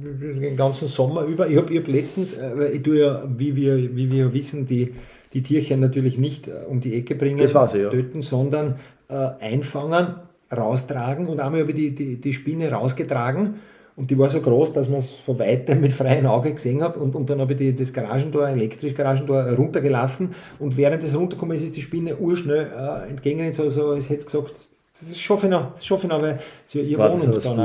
[0.03, 1.49] den ganzen Sommer über.
[1.49, 2.37] Ich habe hab letztens,
[2.73, 4.93] ich tue ja, wie wir, wie wir wissen, die,
[5.33, 7.89] die Tierchen natürlich nicht um die Ecke bringen, ich, ja.
[7.89, 8.77] töten, sondern
[9.09, 10.15] einfangen,
[10.55, 13.57] raustragen und einmal habe ich die, die, die Spinne rausgetragen.
[13.95, 16.97] Und die war so groß, dass man es von weitem mit freiem Auge gesehen hat.
[16.97, 20.35] Und, und dann habe ich die, das Garagentor, elektrisch Garagentor runtergelassen.
[20.59, 24.21] Und während es runtergekommen ist, ist die Spinne urschnell äh, entgegen, so, so als hätte
[24.21, 24.55] es gesagt,
[24.99, 27.45] das schaffe ich noch, das schaffe ich noch, weil sie ja ihre War Wohnung das
[27.45, 27.59] dann.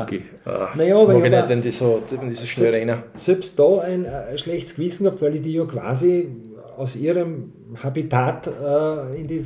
[0.45, 3.03] Ah, naja, aber ich nicht, wenn die so, wenn die so schnell selbst, rein.
[3.13, 6.29] selbst da ein äh, schlechtes Gewissen gehabt, weil ich die ja quasi
[6.77, 9.45] aus ihrem Habitat äh, in die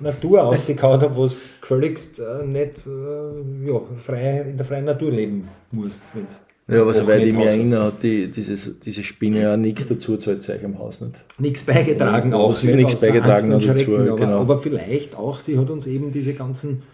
[0.00, 5.12] Natur ausgekaut habe, wo es gefälligst äh, nicht äh, ja, frei, in der freien Natur
[5.12, 6.00] leben muss.
[6.14, 10.16] Wenn's ja, aber soweit ich mich erinnere, hat die, dieses, diese Spinne ja nichts dazu
[10.16, 11.14] zahlt euch im Haus nicht.
[11.38, 12.54] Nichts beigetragen auch.
[12.54, 14.40] Sie nichts beigetragen dazu, aber, genau.
[14.40, 16.84] aber vielleicht auch, sie hat uns eben diese ganzen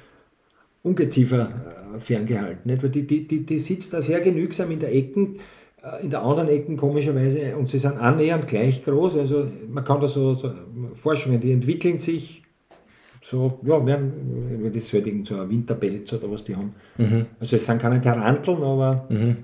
[0.83, 1.51] Ungeziefer
[1.95, 2.71] äh, ferngehalten.
[2.71, 2.83] Nicht?
[2.83, 5.41] Weil die, die, die, die sitzt da sehr genügsam in der Ecken,
[6.03, 9.17] in der anderen Ecken komischerweise, und sie sind annähernd gleich groß.
[9.19, 10.51] Also man kann da so, so
[10.95, 12.43] Forschungen, die entwickeln sich
[13.23, 16.75] so, ja, wir haben, das ist halt irgend so ein Winterpelz oder was die haben.
[16.97, 17.27] Mhm.
[17.41, 19.37] Also es sind keine Taranteln, aber mhm.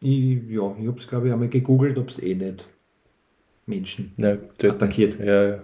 [0.00, 2.68] Ich, ja, ich habe es, glaube ich, einmal gegoogelt, ob es eh nicht
[3.66, 5.18] Menschen ja, attackiert.
[5.18, 5.58] Ja, ja.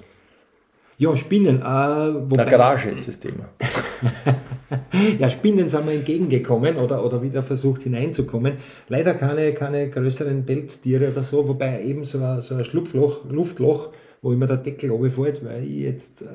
[0.98, 1.60] ja Spinnen.
[1.60, 3.48] Äh, wobei, Der Garage ist das Thema.
[5.18, 8.54] ja, Spinnen sind mir entgegengekommen oder, oder wieder versucht hineinzukommen.
[8.88, 13.90] Leider keine, keine größeren Pelztiere oder so, wobei eben so ein, so ein Schlupfloch, Luftloch,
[14.22, 16.26] wo immer der Deckel runterfällt, weil ich jetzt, äh,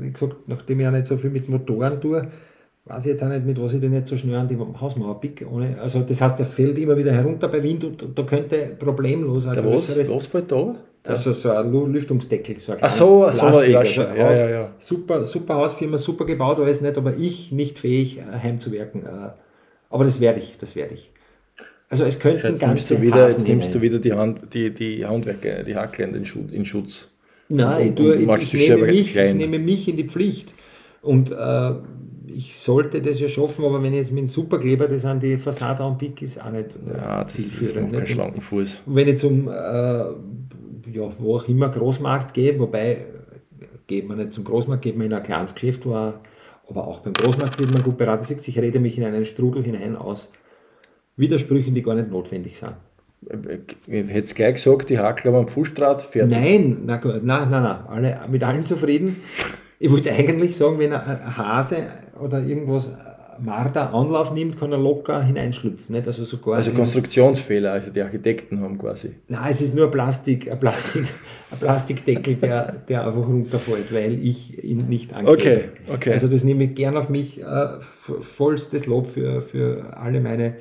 [0.00, 2.28] wie gesagt, nachdem ich ja nicht so viel mit Motoren tue,
[2.88, 5.20] weiß ich jetzt auch nicht, mit was ich denn jetzt so schnell an die Hausmauer
[5.20, 5.46] pick.
[5.50, 8.74] Ohne, also das heißt, der fällt immer wieder herunter bei Wind und, und da könnte
[8.78, 10.10] problemlos ein der größeres...
[10.10, 10.74] Was, fällt da?
[11.08, 12.60] Also so ein Lüftungsdeckel.
[12.60, 14.70] So ein Ach so, so also ja, ja, ja.
[14.78, 19.04] Super, super Hausfirma, super gebaut, alles nicht, aber ich nicht fähig, äh, heimzuwerken.
[19.04, 19.30] Äh,
[19.90, 21.10] aber das werde ich, das werde ich.
[21.88, 24.72] Also es könnten jetzt ganze nimmst du wieder, Jetzt nimmst du wieder die, Hand, die,
[24.72, 27.08] die Handwerker, die Hackler in, Schutz, in Schutz.
[27.48, 30.52] Nein, und, ich, tue, ich, ich, nehme mich, ich, nehme mich, in die Pflicht.
[31.00, 31.70] Und äh,
[32.26, 35.38] ich sollte das ja schaffen, aber wenn ich jetzt mit dem Superkleber das an die
[35.38, 37.92] Fassade anpick, ist auch nicht äh, ja, das zielführend.
[37.92, 38.82] Ist kein schlanken Fuß.
[38.84, 40.04] Und wenn ich zum, äh,
[40.92, 42.98] ja, wo auch immer Großmarkt gehe, wobei
[43.86, 47.14] geht man nicht zum Großmarkt, geht man in ein kleines Geschäft, wo aber auch beim
[47.14, 48.26] Großmarkt wird man gut beraten.
[48.30, 50.30] Ich rede mich in einen Strudel hinein aus
[51.16, 52.74] Widersprüchen, die gar nicht notwendig sind.
[53.86, 56.30] Ich hätte es gleich gesagt, die Hackler am Fußstrat, fertig.
[56.30, 59.16] Nein, nein, nein, nein, alle, mit allen zufrieden.
[59.80, 61.88] Ich wollte eigentlich sagen, wenn ein Hase
[62.20, 62.92] oder irgendwas
[63.40, 65.94] Marder Anlauf nimmt, kann er locker hineinschlüpfen.
[65.94, 66.06] Nicht?
[66.06, 69.12] Also, sogar also Konstruktionsfehler, also die Architekten haben quasi.
[69.28, 71.04] Nein, es ist nur ein, Plastik, ein, Plastik,
[71.50, 75.32] ein Plastikdeckel, der, der einfach runterfällt, weil ich ihn nicht angebe.
[75.32, 75.60] Okay,
[75.92, 76.12] okay.
[76.12, 77.42] Also das nehme ich gern auf mich.
[77.42, 80.56] Äh, vollstes Lob für, für alle meine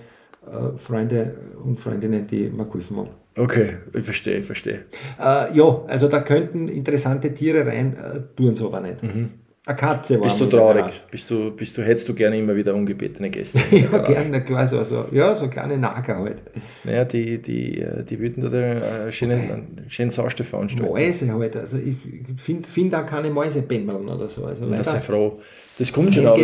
[0.45, 3.09] äh, Freunde und Freundinnen, die mir geholfen haben.
[3.37, 4.85] Okay, ich verstehe, ich verstehe.
[5.19, 9.03] Äh, ja, also da könnten interessante Tiere rein, äh, tun es aber nicht.
[9.03, 9.29] Mhm.
[9.67, 11.03] Eine Katze war Bist du traurig?
[11.11, 13.59] Bist du, bist du, hättest du gerne immer wieder ungebetene Gäste?
[13.71, 16.41] ja, gerne, klar, so, ja, so kleine Nager halt.
[16.85, 20.89] Naja, die, die, äh, die würden da einen schönen, einen schönen Sauste veranstalten.
[20.89, 21.97] Mäuse halt, also ich
[22.37, 24.45] finde find auch keine Mäuse bämmeln oder so.
[24.45, 25.41] Also Na, sei froh.
[25.77, 26.37] Das kommt schon auch.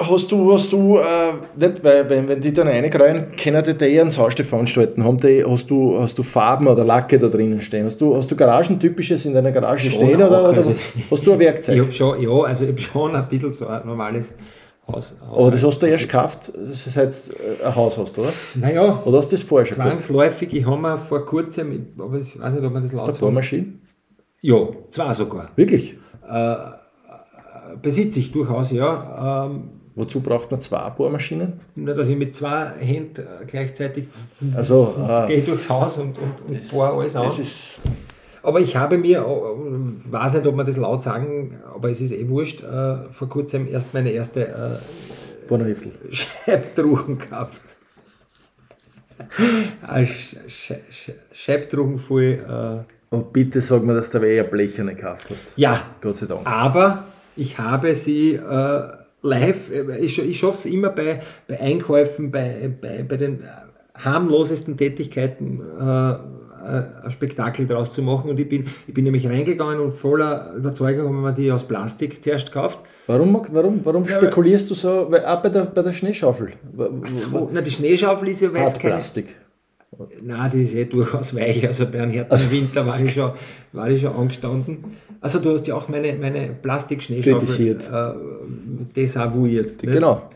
[0.00, 1.02] Hast du, hast du, äh,
[1.56, 5.02] nicht, weil wenn, wenn die dann reingreifen, können die eh einen Saustift veranstalten.
[5.02, 7.84] Haben die, hast, du, hast du Farben oder Lacke da drinnen stehen?
[7.84, 10.72] Hast du, hast du Garagentypisches in deiner Garage schon stehen oder, oder also,
[11.10, 11.74] hast du ein Werkzeug?
[11.74, 14.36] Ich habe schon, ja, also ich habe schon ein bisschen so ein normales
[14.86, 18.32] Haus, Aber das hast du erst gekauft, seit du ein Haus hast, oder?
[18.54, 19.02] Naja.
[19.04, 22.54] Oder hast du das vorher schon Zwangsläufig, ich habe mir vor kurzem, aber ich weiß
[22.54, 23.20] nicht, ob man das laut sagt.
[23.20, 23.66] Bohrmaschine?
[24.40, 25.50] Ja, zwei sogar.
[25.56, 25.98] Wirklich?
[26.26, 26.54] Äh,
[27.82, 29.46] besitze ich durchaus, ja.
[29.46, 31.54] Ähm, Wozu braucht man zwei Bohrmaschinen?
[31.74, 34.04] Nur, dass ich mit zwei Händen äh, gleichzeitig
[34.54, 34.94] also,
[35.26, 37.32] gehe durchs Haus und, und, und bohre alles an.
[38.44, 42.12] Aber ich habe mir, äh, weiß nicht, ob man das laut sagen, aber es ist
[42.12, 45.50] eh wurscht, äh, vor kurzem erst meine erste äh,
[46.12, 47.62] Scheibtruhen gekauft.
[51.32, 52.84] Scheibtruhen voll.
[53.10, 55.44] Äh, und bitte sag mir, dass du eher Blecherne gekauft hast.
[55.56, 55.82] Ja.
[56.00, 56.46] Gott sei Dank.
[56.46, 58.88] Aber ich habe sie äh,
[59.22, 63.44] live, äh, ich, ich schaffe es immer bei, bei Einkäufen, bei, bei, bei den
[63.94, 66.16] harmlosesten Tätigkeiten äh,
[66.68, 68.30] äh, ein Spektakel daraus zu machen.
[68.30, 72.22] Und ich bin, ich bin nämlich reingegangen und voller Überzeugung haben wir die aus Plastik
[72.22, 72.80] zuerst gekauft.
[73.06, 75.06] Warum, warum, warum ja, spekulierst du so?
[75.10, 76.52] Weil auch bei der, bei der Schneeschaufel.
[77.04, 78.94] So, na, die Schneeschaufel ist ja weiß keine.
[78.94, 79.34] Plastik.
[80.22, 81.66] Nein, die ist eh durchaus weich.
[81.66, 82.50] Also bei einem harten also.
[82.50, 83.32] Winter war ich, schon,
[83.72, 84.84] war ich schon angestanden.
[85.20, 89.78] Also du hast ja auch meine, meine Plastikschneeschaufel äh, desavouiert.
[89.78, 90.30] Genau.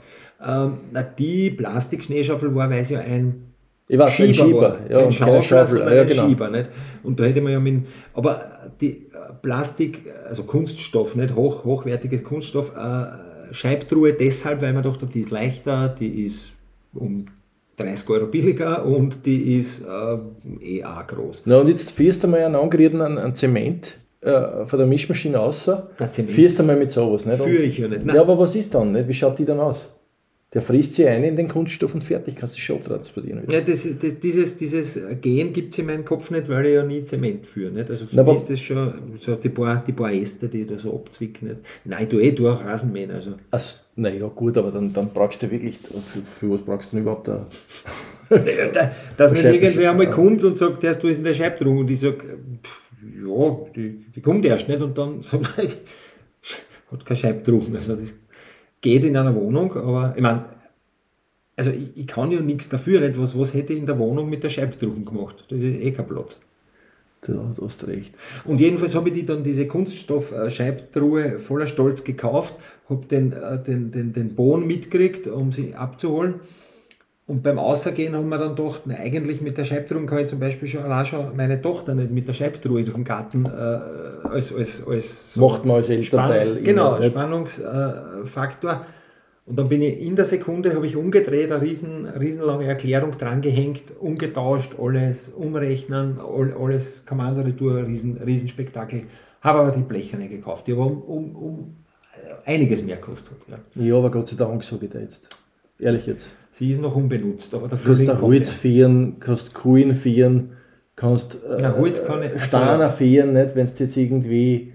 [0.44, 3.52] Ähm, na, die Plastikschneeschaufel war, weil es ja ein
[3.88, 4.78] ich weiß, Schieber, ein Schieber.
[4.88, 6.22] Ja, kein Schaufel, Schaufel, sondern ja, genau.
[6.22, 6.50] ein Schieber.
[6.50, 6.70] Nicht?
[7.02, 8.40] Und da hätte man ja mit, aber
[8.80, 9.06] die
[9.42, 15.30] Plastik, also Kunststoff, nicht hoch, hochwertiges Kunststoff, äh, Scheibtruhe deshalb, weil man dachte, die ist
[15.30, 16.52] leichter, die ist
[16.94, 17.26] um
[17.76, 20.18] 30 Euro billiger und die ist äh,
[20.60, 21.42] eh auch groß.
[21.44, 25.36] Na und jetzt fährst du mal einen angerierten an, an Zement äh, von der Mischmaschine
[25.36, 25.68] raus,
[26.26, 27.42] fährst du mal mit sowas, nicht?
[27.42, 28.04] Führe ich ja nicht.
[28.04, 28.14] Nein.
[28.14, 28.92] Ja, aber was ist dann?
[28.92, 29.08] Nicht?
[29.08, 29.88] Wie schaut die dann aus?
[30.54, 33.42] Der frisst sie ein in den Kunststoff und fertig, kannst du schon transportieren.
[33.42, 33.58] Wieder.
[33.58, 36.84] Ja, das, das, dieses, dieses Gehen gibt es in meinem Kopf nicht, weil ich ja
[36.84, 37.72] nie Zement führe.
[37.72, 37.88] Nicht?
[37.90, 40.76] Also für Na, mich ist das schon so die paar, die paar Äste, die da
[40.76, 41.48] so abzwicken.
[41.48, 41.62] Nicht?
[41.86, 43.10] Nein, du eh durch Rasenmähen.
[43.10, 43.32] Also.
[43.50, 47.02] Also, naja, gut, aber dann, dann brauchst du wirklich, für, für was brauchst du denn
[47.02, 47.46] überhaupt da?
[49.16, 52.38] Dass nicht irgendwer einmal kommt und sagt, der ist in der Scheibdruck und ich sage,
[53.26, 55.20] ja, die, die kommt erst nicht und dann
[56.90, 57.74] hat kein Scheibdruck.
[57.74, 58.14] Also das
[58.80, 60.44] geht in einer Wohnung, aber ich meine,
[61.56, 63.20] also ich, ich, kann ja nichts dafür, nicht?
[63.20, 65.44] Was, was hätte ich in der Wohnung mit der Scheibdrucken gemacht?
[65.48, 66.38] Da ist eh kein Platz.
[67.24, 68.14] Da hast du recht.
[68.44, 72.54] Und jedenfalls habe ich die dann diese Kunststoff-Scheibtruhe voller Stolz gekauft,
[72.88, 76.40] habe den, äh, den, den, den Bohnen mitgekriegt, um sie abzuholen.
[77.26, 80.40] Und beim Außergehen haben wir dann gedacht, na, eigentlich mit der Scheibtruhe kann ich zum
[80.40, 84.54] Beispiel schon allein schon meine Tochter nicht mit der Scheibtruhe durch den Garten äh, als,
[84.54, 86.54] als, als so Macht man als Elternteil.
[86.54, 88.72] Spann genau, Spannungsfaktor.
[88.72, 88.76] Äh,
[89.44, 93.84] und dann bin ich in der Sekunde, habe ich umgedreht, eine riesen, riesenlange Erklärung drangehängt,
[94.00, 99.04] umgetauscht, alles umrechnen, alles Kommandoretour, riesen, Riesenspektakel.
[99.40, 101.76] Habe aber die Blecherne gekauft, die aber um, um, um
[102.44, 103.36] einiges mehr kostet.
[103.48, 103.82] Ja.
[103.82, 105.28] ja, aber Gott sei Dank sage ich da jetzt.
[105.78, 106.26] Ehrlich jetzt.
[106.54, 110.50] Sie ist noch unbenutzt, aber dafür kannst du Holz vieren, kannst Kuhn vieren,
[110.94, 114.74] kannst äh, Na, Holz kann ich, Steiner also, vieren, nicht, wenn es jetzt irgendwie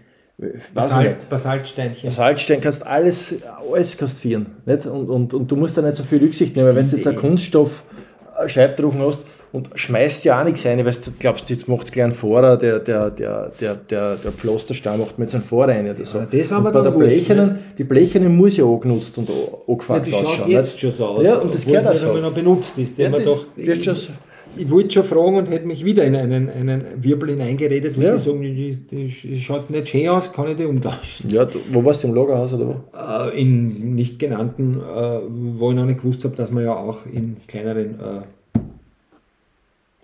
[0.74, 2.10] Basalt, Basaltsteinchen.
[2.10, 3.36] Basaltstein kannst alles,
[3.72, 4.48] alles kannst vieren.
[4.66, 4.88] Nicht?
[4.88, 7.18] Und, und, und du musst da nicht so viel Rücksicht nehmen, wenn du jetzt einen
[7.18, 7.84] Kunststoff
[8.40, 9.20] äh, Scheibdrucken hast
[9.52, 12.58] und schmeißt ja auch nichts rein, weil du glaubst, jetzt macht es gleich einen Fahrer,
[12.58, 16.20] der, der, der, der, der, der Pflasterstein macht mit seinem Fahrer rein oder so.
[16.20, 19.30] Ja, das war mir dann der Blechenen, Die Blechene muss ja angenutzt und
[19.68, 21.24] angefangen ja, die schaut jetzt schon so aus.
[21.26, 22.14] Ja, und das gehört auch so.
[22.18, 22.98] noch benutzt ist.
[22.98, 23.48] Ja, das, doch,
[24.60, 28.16] ich wollte schon fragen und hätte mich wieder in einen, einen Wirbel hineingeredet, ja.
[28.16, 31.30] die sagen, die, schaut nicht schön aus, kann ich die umtauschen.
[31.30, 32.76] Ja, du, wo warst du im Lagerhaus oder wo?
[32.98, 37.06] Äh, in nicht genannten, äh, wo ich noch nicht gewusst habe, dass man ja auch
[37.06, 38.22] in kleineren äh,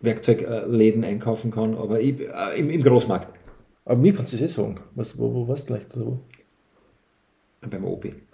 [0.03, 3.33] Werkzeugläden einkaufen kann, aber ich, äh, im, im, Großmarkt.
[3.85, 4.79] Aber mir kannst du das eh sagen.
[4.95, 5.85] Was, wo, wo warst du gleich?
[5.95, 6.19] Wo?
[7.61, 8.13] Beim Obi.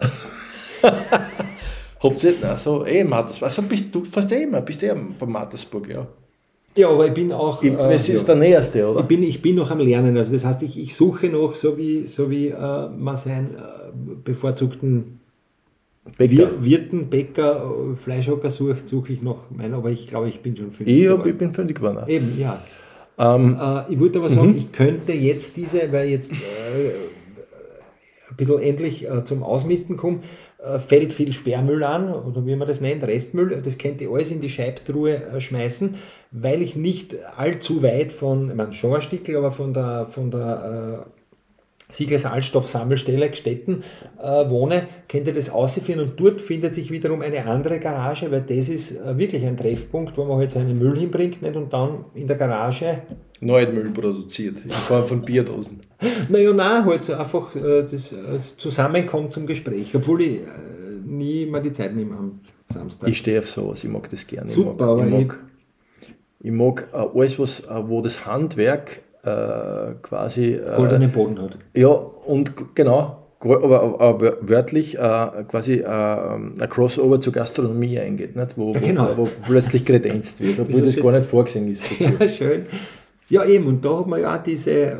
[2.02, 6.06] Ihr, also eh Mattersburg, also bist du fast eh immer, bist eh bei Mattersburg, ja.
[6.76, 7.62] Ja, aber ich bin auch.
[7.62, 9.00] Ich, äh, es ist ja, der Näherste, oder?
[9.00, 10.16] Ich bin, ich bin noch am Lernen.
[10.16, 13.92] Also das heißt, ich, ich suche noch, so wie, so wie äh, man seinen äh,
[14.24, 15.19] bevorzugten
[16.16, 16.62] Bäcker.
[16.62, 20.96] Wirten, Bäcker, Fleischhocker sucht, suche ich noch meinen, aber ich glaube, ich bin schon fündig
[20.96, 21.28] ich, geworden.
[21.28, 22.08] Ich bin fündig geworden.
[22.08, 22.62] Eben, ja.
[23.18, 24.56] Ähm, äh, ich wollte aber sagen, -hmm.
[24.56, 26.36] ich könnte jetzt diese, weil jetzt äh,
[28.30, 30.20] ein bisschen endlich äh, zum Ausmisten komme,
[30.62, 34.30] äh, fällt viel Sperrmüll an, oder wie man das nennt, Restmüll, das könnt ihr alles
[34.30, 35.94] in die Scheibtruhe äh, schmeißen,
[36.32, 40.30] weil ich nicht allzu weit von, ich meine schon ein Stickel, aber von der, von
[40.30, 41.19] der äh,
[41.90, 43.82] Siegersalzstoffsammelstelle Gstetten
[44.22, 48.42] äh, wohne, könnt ihr das ausführen und dort findet sich wiederum eine andere Garage, weil
[48.42, 51.56] das ist äh, wirklich ein Treffpunkt, wo man halt seinen Müll hinbringt nicht?
[51.56, 53.02] und dann in der Garage
[53.40, 55.80] neuen Müll produziert, in Form von Bierdosen.
[56.30, 60.44] Naja, nein, halt so einfach äh, das äh, Zusammenkommen zum Gespräch, obwohl ich äh,
[61.04, 63.10] nie mal die Zeit nehmen am Samstag.
[63.10, 64.48] Ich stehe auf sowas, ich mag das gerne.
[64.48, 65.38] Super, ich mag, aber ich mag,
[66.40, 70.54] ich mag äh, alles, was, wo das Handwerk äh, quasi.
[70.54, 71.58] Äh, goldenen Boden hat.
[71.74, 78.58] Ja, und genau, aber, aber, wörtlich äh, quasi äh, ein Crossover zur Gastronomie eingeht, nicht?
[78.58, 79.08] Wo, Ja, genau.
[79.16, 81.90] wo, wo plötzlich kredenzt wird, obwohl ist das, gar nicht vorgesehen ist.
[81.90, 82.12] dazu.
[82.20, 82.66] Ja, schön.
[83.30, 84.96] Ja, eben, und da hat man ja auch diese äh,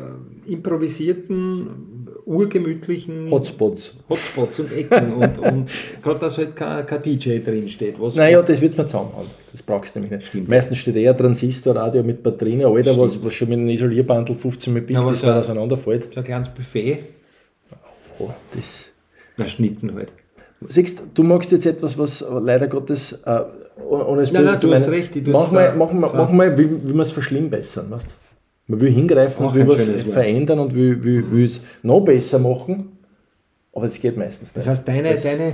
[0.47, 2.00] improvisierten,
[2.31, 3.95] urgemütlichen Hotspots.
[4.09, 7.95] Hotspots und Ecken und, und gerade, dass halt kein, kein DJ drinsteht.
[7.99, 9.27] Was Naja, das wird mir zusammenhauen.
[9.51, 10.27] Das brauchst du nämlich nicht.
[10.29, 10.49] Stimmt.
[10.49, 14.73] Meistens steht eher ein Transistorradio mit Batterien, Alter, was, was schon mit einem Isolierbandel 15
[14.73, 16.13] mit Ja, bis so- weit auseinanderfällt.
[16.13, 16.99] so ein kleines Buffet,
[18.19, 18.91] Oh, das.
[19.37, 20.13] na, Schnitten halt.
[20.67, 23.39] Siehst du, du magst jetzt etwas, was leider Gottes, äh,
[23.89, 26.93] ohne es Nein, nein, zu meinen- recht, Mach mal, mach mal, mach mal wie, wie
[26.93, 28.13] man es verschlimmbessern, weißt du?
[28.71, 30.13] Man will hingreifen und will was schönes Wort.
[30.13, 32.97] verändern und will, will, will es noch besser machen,
[33.73, 34.57] aber das geht meistens nicht.
[34.57, 35.53] Das heißt, deine, Das- deine äh,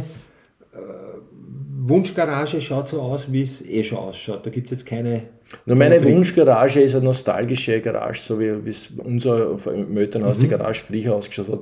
[1.90, 4.46] Wunschgarage schaut so aus, wie es eh schon ausschaut.
[4.46, 5.24] Da gibt es jetzt keine.
[5.66, 6.12] Nur meine Tricks.
[6.16, 10.42] Wunschgarage ist eine nostalgische Garage, so wie es unser im Elternhaus Mhm.
[10.42, 11.60] die Garage früher ausgeschaut hat.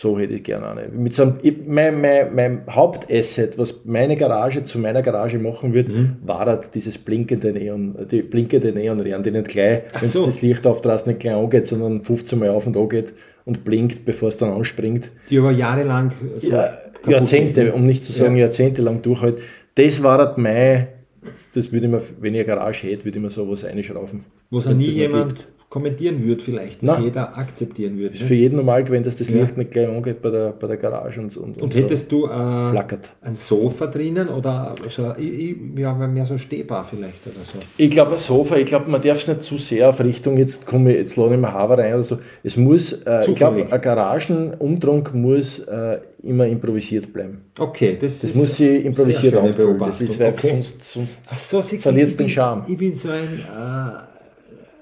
[0.00, 0.88] So hätte ich gerne eine.
[0.92, 1.34] Mit so einem,
[1.66, 6.18] mein, mein, mein Hauptasset, was meine Garage zu meiner Garage machen wird, Mhm.
[6.24, 10.24] war halt dieses blinkende Neon, die blinkende Neonröhren, die nicht gleich, Ach wenn so.
[10.26, 13.12] das Licht aufdrast, nicht gleich angeht, sondern 15 Mal auf und an geht
[13.44, 15.10] und blinkt, bevor es dann anspringt.
[15.30, 17.72] Die aber jahrelang so Ja, Jahrzehnte, ist, ne?
[17.72, 18.42] um nicht zu sagen Ja.
[18.42, 19.38] jahrzehntelang durchhält.
[19.74, 20.86] Das war halt mein,
[21.54, 24.24] das würde ich mir, wenn ich eine Garage hätte, würde ich mir sowas einschrauben.
[24.50, 25.48] Was nie das jemand gibt.
[25.70, 27.02] Kommentieren wird, vielleicht, Nein.
[27.04, 28.14] jeder akzeptieren würde.
[28.14, 28.26] Ist Ne?
[28.28, 29.42] für jeden normal gewesen, dass das Ja.
[29.42, 32.24] Licht nicht gleich angeht bei der, bei der Garage und, und, Und so hättest du
[32.24, 32.28] äh,
[32.70, 33.10] flackert.
[33.20, 37.58] ein Sofa drinnen oder so, ich, ich, ja, mehr so stehbar vielleicht oder so?
[37.76, 40.64] Ich glaube, ein Sofa, ich glaube, man darf es nicht zu sehr auf Richtung, jetzt
[40.64, 42.18] komme ich, jetzt lade ich mir Haber rein oder so.
[42.42, 47.42] Es muss, äh, ich glaube, ein Garagenumtrunk muss äh, immer improvisiert bleiben.
[47.58, 49.78] Okay, das, Das muss sie improvisiert anfühlen.
[49.78, 50.48] Das ist, weil Okay.
[50.50, 52.64] sonst, sonst Ach so, verliert den Charme.
[52.68, 54.07] Ich bin so ein, äh,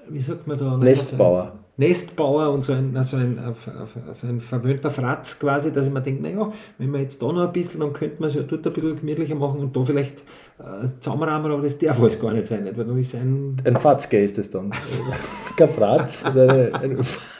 [0.09, 0.77] wie sagt man da?
[0.77, 1.53] Nestbauer.
[1.79, 6.01] Nestbauer und so ein, so ein, äh, so ein verwöhnter Fratz quasi, dass ich mir
[6.01, 8.65] denke, naja, wenn wir jetzt da noch ein bisschen, dann könnte man es ja dort
[8.65, 10.23] ein bisschen gemütlicher machen und da vielleicht
[10.57, 12.75] äh, zusammenrahmen, aber das darf alles gar nicht sein, nicht?
[12.77, 14.71] weil dann ist ein Ein Fatzke ist es dann.
[15.55, 16.97] Kein Fratz, ein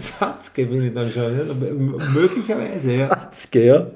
[0.00, 1.44] Fatzke bin ich dann schon, ja?
[2.14, 3.08] Möglicherweise, ja.
[3.08, 3.86] Fatzke, ja.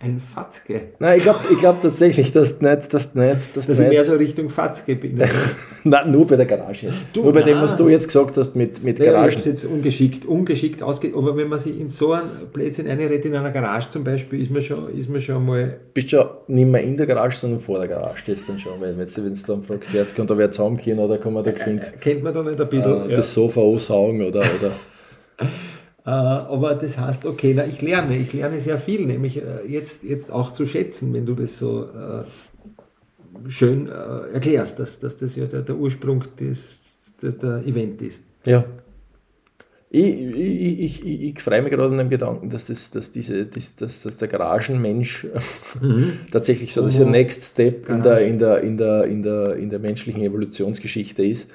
[0.00, 0.80] Ein Fatzke.
[0.98, 3.90] Nein, ich glaube ich glaub tatsächlich, dass nicht, dass nicht, dass Dass du ich mehr
[3.90, 5.16] nicht, so Richtung Fatzke bin.
[5.16, 5.26] Ja,
[5.84, 7.00] nein, nur bei der Garage jetzt.
[7.12, 7.64] Du, nur bei dem, nein.
[7.64, 9.38] was du jetzt gesagt hast mit, mit ich habe Garagen.
[9.38, 11.12] es jetzt ungeschickt, ungeschickt ausge...
[11.14, 14.50] Aber wenn man sich in so einen Blödsinn einredet, in einer Garage zum Beispiel, ist
[14.50, 15.78] man schon, ist man schon mal...
[15.94, 18.80] bist ja nicht mehr in der Garage, sondern vor der Garage stehst dann schon.
[18.80, 21.80] Wenn wenn du dann fragst, erst kann da wer zusammenkommen oder kann man da geschwind
[22.00, 23.10] Kennt man da nicht ein bisschen?
[23.10, 24.72] äh, das Sofa ansaugen oder, oder
[26.06, 30.02] Äh, aber das heißt, okay, na, ich lerne, ich lerne sehr viel, nämlich äh, jetzt,
[30.02, 35.34] jetzt auch zu schätzen, wenn du das so äh, schön äh, erklärst, dass, dass das
[35.34, 38.20] ja der, der Ursprung des, des, der Event ist.
[38.44, 38.64] ja.
[39.96, 43.76] Ich, ich, ich, ich, freue mich gerade an dem Gedanken, dass, das, dass, diese, dass,
[43.76, 45.28] dass, dass der Garagenmensch
[46.32, 49.54] tatsächlich so das ist der Next Step in der, in, der, in, der, in, der,
[49.54, 51.48] in der menschlichen Evolutionsgeschichte ist.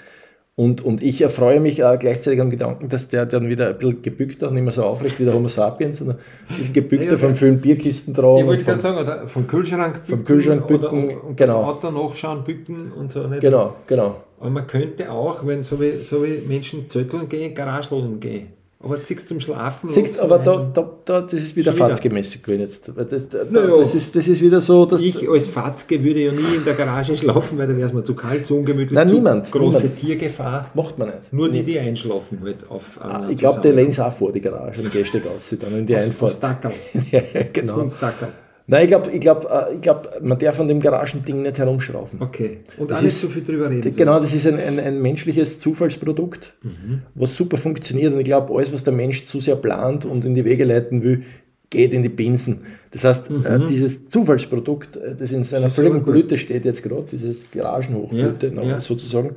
[0.59, 4.01] Und, und ich erfreue mich auch gleichzeitig am Gedanken, dass der dann wieder ein bisschen
[4.01, 6.17] gebückter, nicht mehr so aufrecht wie der Homo sapiens, sondern
[6.49, 8.39] ein bisschen gebückter Ja, vom vielen Bierkisten tragen.
[8.39, 11.61] Ich wollte gerade sagen, oder vom Kühlschrank bücken, Vom Kühlschrank oder bücken, und genau.
[11.61, 13.25] das Auto nachschauen, bücken und so.
[13.27, 13.39] Nicht?
[13.39, 14.17] Genau, genau.
[14.37, 18.47] Aber man könnte auch, wenn so wie, so wie Menschen zötteln gehen, Garageln gehen.
[18.81, 19.89] Aber siehst zum Schlafen.
[19.89, 22.87] Siehst, aber da, da, da, das ist wieder fatzgemäßig gewesen jetzt.
[22.95, 26.55] Das, da, das, ist, das ist wieder so, dass Ich als Fatzke würde ja nie
[26.55, 29.15] in der Garage schlafen, weil da wäre es mir zu kalt, zu ungemütlich, Nein, zu
[29.15, 29.95] niemand, große niemand.
[29.99, 30.71] Tiergefahr.
[30.75, 31.33] macht man nicht.
[31.33, 34.39] Nur die, die einschlafen halt auf Ah, einer Ich glaube, die es auch vor, die
[34.39, 36.31] Garage, und gehst du raus, dann in die Einfahrt.
[36.31, 36.71] aufs Dackerl.
[37.11, 37.81] ja, genau.
[37.81, 38.29] Aufs Dackerl.
[38.71, 42.21] Nein, ich glaube, ich glaub, äh, ich glaub, man darf an dem Garagending nicht herumschrauben.
[42.21, 42.59] Okay.
[42.77, 43.95] Und Das auch nicht ist- so viel drüber reden.
[43.95, 47.01] Genau, das ist ein, ein, ein menschliches Zufallsprodukt, Mhm.
[47.15, 48.13] was super funktioniert.
[48.13, 51.01] Und ich glaube, alles, was der Mensch zu sehr plant und in die Wege leiten
[51.03, 51.23] will,
[51.71, 52.61] geht in die Binsen.
[52.91, 55.71] Das heißt, äh, dieses Zufallsprodukt, äh, das in seiner Mhm.
[55.71, 56.03] völligen.
[56.03, 58.79] Blüte steht jetzt gerade, dieses Garagenhochblüte Ja, ja.
[58.79, 59.33] sozusagen, äh,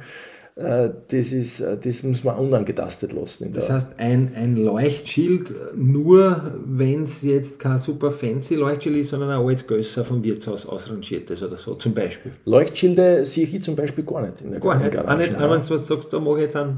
[0.55, 3.53] das, ist, äh, das muss man unangetastet lassen.
[3.53, 9.31] Das heißt, ein, ein Leuchtschild nur, wenn es jetzt kein super fancy Leuchtschild ist, sondern
[9.31, 12.33] ein altes Gösser vom Wirtshaus ausrangiertes oder so, zum Beispiel.
[12.45, 14.99] Leuchtschilde sehe ich zum Beispiel gar nicht in der Gar nicht.
[14.99, 16.77] Auch nicht, auch wenn du was sagst, da mache ich jetzt einen,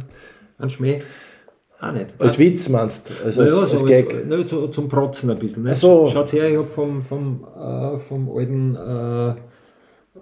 [0.58, 1.02] einen Schmäh.
[1.80, 2.14] Auch nicht.
[2.18, 3.24] Als Witz meinst du?
[3.26, 4.28] Also Naja, als, so als als, Gag?
[4.28, 5.64] ne, so, zum Protzen ein bisschen.
[5.64, 5.74] Ne?
[5.74, 6.06] So.
[6.06, 9.34] Schaut her, ich habe vom, vom, äh, vom alten äh,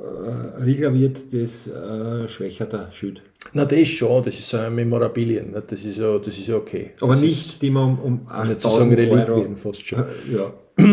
[0.03, 3.23] äh, Rieglerwirt das äh, Schwächerter Schild.
[3.53, 5.63] Na, das ist schon, das ist ein Memorabilien, ne?
[5.67, 6.91] das ist ja, das ist ja okay.
[7.01, 9.15] Aber das nicht, die man um, um nicht zu sagen 8000 Euro...
[9.15, 10.05] Reliquien fast schon.
[10.33, 10.53] Ja.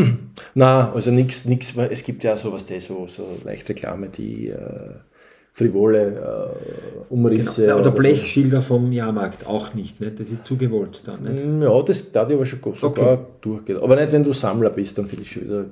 [0.55, 1.45] Na, also nichts,
[1.75, 4.57] weil es gibt ja sowas, das so, so leicht Reklame, die äh,
[5.53, 6.15] frivole
[7.09, 7.65] äh, Umrisse.
[7.65, 7.79] Genau.
[7.79, 10.19] Oder Blechschilder vom Jahrmarkt auch nicht, nicht?
[10.19, 11.23] Das ist zu gewollt dann.
[11.23, 11.45] Nicht?
[11.45, 13.23] Mm, Ja, das da die aber schon sogar Okay.
[13.41, 13.77] durchgeht.
[13.77, 15.65] Aber nicht, wenn du Sammler bist, dann finde ich schon wieder.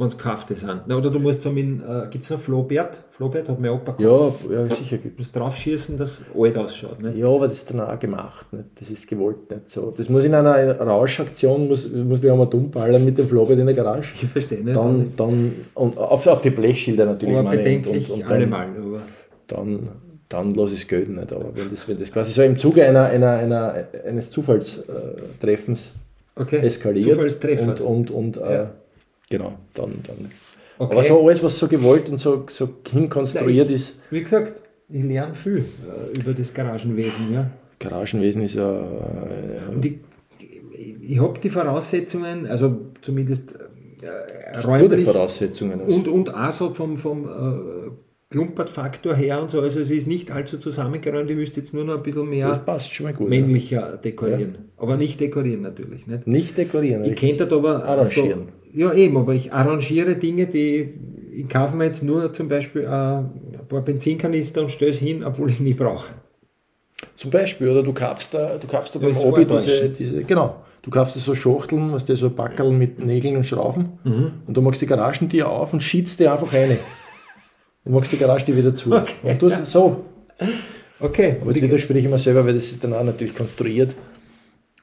[0.00, 0.80] Wenn es gekauft sind.
[0.86, 3.00] Na, oder du musst mit, äh, gibt es noch Flohbert?
[3.10, 4.44] Flohbert hat mein Opa gekauft.
[4.50, 7.02] Ja, ja sicher Du musst draufschießen, dass alt ausschaut.
[7.02, 7.18] Nicht?
[7.18, 8.50] Ja, aber das ist dann auch gemacht.
[8.50, 8.64] Nicht?
[8.80, 9.92] Das ist gewollt nicht so.
[9.94, 13.74] Das muss in einer Rauschaktion, muss, muss einmal dumm ballern mit dem Flobert in der
[13.74, 14.14] Garage.
[14.14, 14.74] Ich verstehe nicht.
[14.74, 17.36] Dann, dann, und auf, auf die Blechschilder natürlich.
[17.36, 18.68] aber bedenklich und, und dann, allemal.
[18.68, 19.02] Aber
[19.48, 19.88] dann,
[20.30, 21.16] dann lasse ich es gelten.
[21.16, 21.30] Nicht.
[21.30, 23.74] Aber wenn das, wenn das quasi so im Zuge einer, einer, einer,
[24.06, 25.92] eines Zufallstreffens
[26.36, 26.60] okay.
[26.60, 27.18] eskaliert
[27.60, 28.70] und, und, und äh, Ja.
[29.30, 30.30] Genau, dann, dann.
[30.78, 30.92] Okay.
[30.92, 35.04] Aber so alles, was so gewollt und so, so hinkonstruiert Ja, ist, Wie gesagt, ich
[35.04, 37.32] lerne viel äh, über das Garagenwesen.
[37.32, 37.50] Ja.
[37.78, 38.82] Garagenwesen ist ja.
[38.82, 39.98] Äh, ich,
[40.72, 43.54] ich, ich habe die Voraussetzungen, also zumindest
[44.02, 45.80] äh, gute räumlich Voraussetzungen.
[45.80, 45.96] Also.
[45.96, 47.90] und, und auch so vom, vom äh,
[48.30, 49.60] Klumpertfaktor her und so.
[49.60, 52.48] Also es ist nicht allzu zusammengeräumt, ich müsste jetzt nur noch ein bisschen das mehr
[52.64, 53.28] passt schon mal gut.
[53.28, 54.70] männlicher dekorieren.
[54.76, 56.06] Aber nicht dekorieren natürlich.
[56.06, 56.26] Nicht?
[56.26, 56.32] Ja.
[56.32, 57.04] Nicht dekorieren.
[57.04, 58.46] Ich könnte das aber Arrangieren.
[58.46, 60.94] So, ja, eben, aber ich arrangiere Dinge, die
[61.32, 63.30] ich kaufe mir jetzt nur zum Beispiel äh, ein
[63.68, 66.08] paar Benzinkanister und stöße hin, obwohl ich es nie brauche.
[67.16, 70.56] Zum Beispiel, oder du kaufst da, du kaufst da beim das Obi diese, diese, genau,
[70.82, 74.32] du kaufst so Schachteln, was der so Backerl mit Nägeln und Schrauben Mhm.
[74.46, 76.78] und du machst die Garagentür auf und schiebst die einfach rein.
[77.82, 78.92] Du machst die Garagentür wieder zu.
[78.92, 80.04] Und du, so,
[81.02, 83.96] Okay, aber jetzt widerspreche ich mir selber, weil das ist dann auch natürlich konstruiert.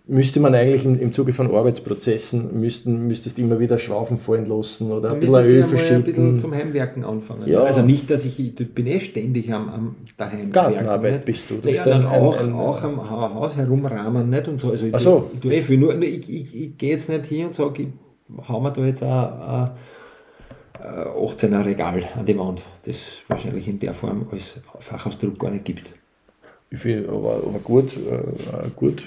[0.10, 4.90] Müsste man eigentlich im, im Zuge von Arbeitsprozessen, müssten, müsstest immer wieder Schrauben fallen lassen
[4.90, 6.40] oder ein bisschen Öl mal ein bisschen verschieben.
[6.40, 7.46] zum Heimwerken anfangen.
[7.46, 7.64] Ja.
[7.64, 11.26] Also nicht, dass ich, ich bin eh ständig am, am daheim Gartenarbeit nicht?
[11.26, 11.56] bist du.
[11.56, 14.72] Du Ja, dann auch, ein- auch am Ha- Haus herumrahmen nicht und so.
[14.72, 15.30] Also ich, Ach so.
[15.44, 15.78] ich, viel.
[15.78, 19.04] Nur, ich, ich, ich gehe jetzt nicht hin und sage, ich hau mir da jetzt
[19.04, 19.72] ein, ein,
[20.80, 25.66] ein 18er Regal an die Wand, das wahrscheinlich in der Form als Fachausdruck gar nicht
[25.66, 25.92] gibt.
[26.70, 29.04] Ich finde, aber, aber gut, äh, gut,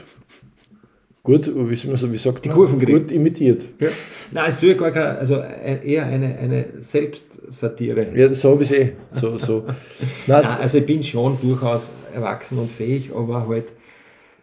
[1.23, 2.55] gut, wie, wie sagt man?
[2.55, 2.79] Kurven.
[2.85, 3.63] Gut imitiert.
[3.79, 3.89] Ja.
[4.33, 8.07] Nein, es ist ja gar kein, also ein- eher eine, eine Selbstsatire.
[8.15, 8.93] Ja, so wie eh.
[9.11, 9.65] So, so.
[10.27, 13.73] Nein, Nein, also ich bin schon durchaus erwachsen und fähig, aber halt,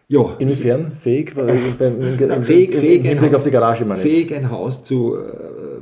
[0.08, 1.36] ja, inwiefern fähig?
[1.36, 4.34] Weil ich beim- im, im, im, Fähig- im, fähig, Hinblick auf die Garage, meine fähig,
[4.34, 5.80] ein Haus zu äh,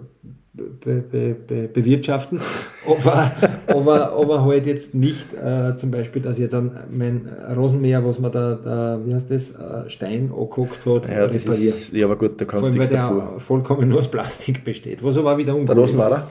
[0.56, 2.40] be, be, be, bewirtschaften,
[2.86, 3.32] aber,
[3.66, 8.32] aber, aber halt jetzt nicht äh, zum Beispiel, dass jetzt an mein Rosenmäher, was man
[8.32, 11.68] da, da wie heißt das, äh, Stein angeguckt hat, Ja, das repariert.
[11.74, 15.18] ist, ja, aber gut, da kannst du nichts der vollkommen nur aus Plastik besteht, was
[15.18, 16.28] aber wieder Rosmarer?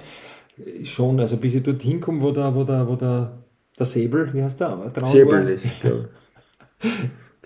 [0.58, 0.90] ist.
[0.90, 3.32] Schon, also bis ich dorthin komme, wo der, wo der, wo der,
[3.78, 6.10] der Säbel, wie heißt der, Säbel ist der,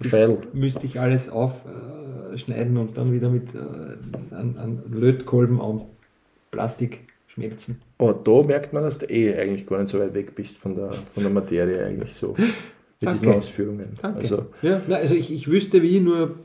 [0.01, 0.37] Pfeil.
[0.53, 3.57] müsste ich alles aufschneiden und dann wieder mit äh,
[4.33, 5.59] an, an Lötkolben
[6.51, 7.81] Plastik schmelzen.
[7.97, 10.75] Aber da merkt man, dass du eh eigentlich gar nicht so weit weg bist von
[10.75, 12.35] der, von der Materie eigentlich so.
[13.01, 13.29] Mit diesen.
[13.33, 13.89] Ausführungen.
[14.01, 14.19] Danke.
[14.19, 16.35] Also, ja, na, also ich, ich wüsste wie, nur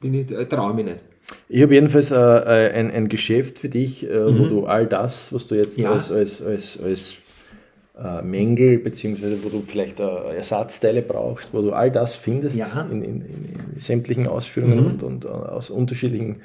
[0.00, 1.04] bin ich, äh, traue mich nicht.
[1.48, 5.32] Ich habe jedenfalls äh, äh, ein, ein Geschäft für dich, äh, wo du all das,
[5.32, 5.84] was du jetzt Mhm.
[5.84, 5.92] Ja.
[5.92, 7.18] als, als, als, als
[8.00, 12.86] äh, Mängel, beziehungsweise wo du vielleicht äh, Ersatzteile brauchst, wo du all das findest Ja.
[12.90, 14.86] in, in, in, sämtlichen Ausführungen Mhm.
[14.86, 16.36] und, und aus unterschiedlichen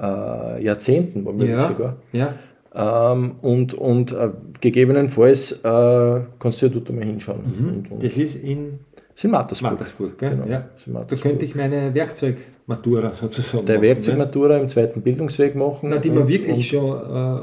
[0.00, 1.96] äh, Jahrzehnten, womöglich Ja, sogar.
[2.12, 2.34] ja.
[2.74, 4.30] Ähm, und und äh,
[4.60, 7.40] gegebenenfalls äh, kannst du ja dort mal hinschauen.
[7.58, 8.80] Und, und Das ist in
[9.22, 9.72] in Mattersburg.
[9.72, 10.18] Mattersburg?
[10.18, 10.68] Genau, ja.
[11.08, 13.88] Da könnte ich meine Werkzeugmatura sozusagen der machen, ne?
[13.94, 15.88] Werkzeugmatura im zweiten Bildungsweg machen.
[15.88, 17.40] Na, die mir und- wirklich schon äh,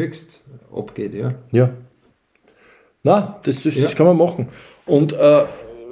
[0.00, 1.34] höchst abgeht, ja.
[1.50, 1.70] Ja.
[3.02, 3.82] Na, das, das, Ja.
[3.82, 4.48] das kann man machen.
[4.86, 5.42] Und äh,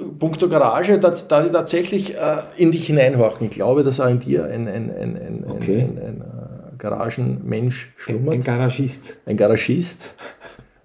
[0.03, 3.47] punkto Garage, da, da ich tatsächlich äh, in dich hineinhorchen.
[3.47, 5.81] Ich glaube, dass auch in dir ein, ein, ein, ein, Okay.
[5.81, 8.33] ein, ein, ein äh, Garagenmensch schlummert.
[8.35, 9.17] ein Garagist.
[9.25, 10.13] Ein Garagist.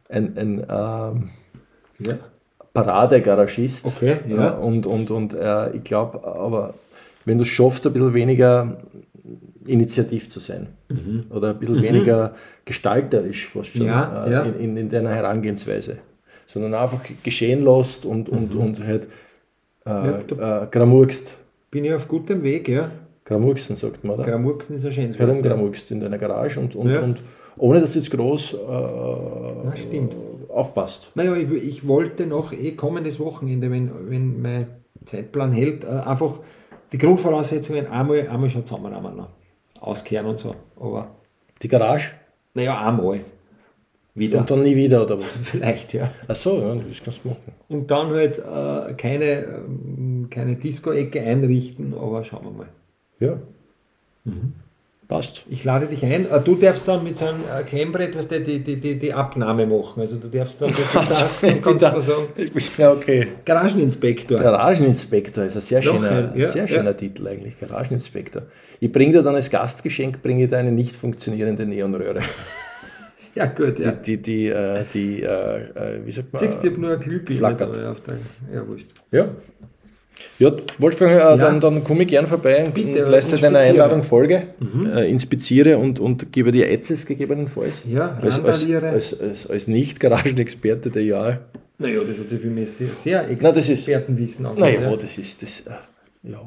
[0.08, 1.28] Ein, ein ähm,
[2.06, 2.14] Ja.
[2.72, 3.86] Paradegaragist.
[3.86, 4.50] Okay, ja.
[4.50, 6.74] Und, und, und äh, ich glaube, aber
[7.24, 8.78] wenn du es schaffst, ein bisschen weniger
[9.66, 11.24] initiativ zu sein Mhm.
[11.30, 12.32] oder ein bisschen weniger
[12.64, 14.42] gestalterisch fast schon Ja, äh, ja.
[14.44, 15.98] In, in, in deiner Herangehensweise,
[16.48, 20.24] sondern einfach geschehen lässt und, und, und halt äh, Mhm.
[20.38, 21.34] Ja, äh, gramurkst.
[21.70, 22.90] Bin ich auf gutem Weg, ja.
[23.24, 24.24] Gramurksen sagt man, oder?
[24.24, 25.44] Gramurksen ist ein schönes Herum Wort.
[25.44, 25.50] ja.
[25.52, 27.00] gramurkst in deiner Garage und, und, Ja.
[27.00, 27.22] und
[27.58, 30.14] ohne dass du jetzt groß äh, stimmt.
[30.48, 31.10] aufpasst.
[31.14, 34.66] Naja, ich, ich wollte noch eh kommendes Wochenende, wenn, wenn mein
[35.06, 36.40] Zeitplan hält, äh, einfach
[36.92, 39.16] die Grundvoraussetzungen einmal, einmal schon zusammennehmen.
[39.16, 39.28] noch.
[39.80, 40.54] Auskehren und so.
[40.80, 41.08] Aber
[41.62, 42.10] Die Garage?
[42.54, 43.20] naja, einmal.
[44.18, 44.40] Wieder.
[44.40, 45.26] Und dann nie wieder, oder was?
[45.42, 46.10] Vielleicht, ja.
[46.26, 47.52] Ach so, ja, das kannst du machen.
[47.68, 52.68] Und dann halt äh, keine, ähm, keine Disco-Ecke einrichten, aber schauen wir mal.
[53.20, 53.38] Ja.
[55.08, 55.42] Passt.
[55.48, 56.30] Ich lade dich ein.
[56.30, 59.66] Äh, Du darfst dann mit so einem äh, Klemmbrett was die, die, die, die Abnahme
[59.66, 60.00] machen.
[60.00, 62.26] Also du darfst dann kannst du mal sagen,
[62.76, 63.28] Ja, okay.
[63.46, 64.36] Garageninspektor.
[64.36, 66.68] Garageninspektor ist ein sehr Doch, schöner, ja, sehr ja.
[66.68, 67.58] schöner Titel eigentlich.
[67.58, 68.42] Garageninspektor.
[68.80, 72.20] Ich bringe dir dann als Gastgeschenk bringe ich dir eine nicht funktionierende Neonröhre.
[73.38, 73.92] Ja, gut, ja.
[73.92, 76.40] Die, die, die, äh, die äh, äh, wie sagt man?
[76.42, 77.76] Siehst du, ich habe nur eine Glühbirne Flackert.
[77.76, 78.14] dabei auf der.
[78.52, 78.88] Ja, wurscht.
[79.12, 79.28] Ja.
[80.40, 83.60] Ja, Wolfgang, äh, dann, dann komme ich gern vorbei und, Bitte, und leiste deiner.
[83.60, 84.48] Einladung Folge,
[84.92, 87.84] äh, inspiziere und, und gebe dir Ätzes gegebenenfalls.
[87.88, 88.88] Ja, als, als, randaliere.
[88.88, 91.38] als, als, als Nicht-Garagenexperte der Jahre.
[91.78, 94.96] Naja, das hat sich für mich sehr, sehr Na, das ist- Expertenwissen angehört, Naja, ja.
[94.96, 95.60] das ist das.
[95.60, 95.70] Äh,
[96.32, 96.40] ja.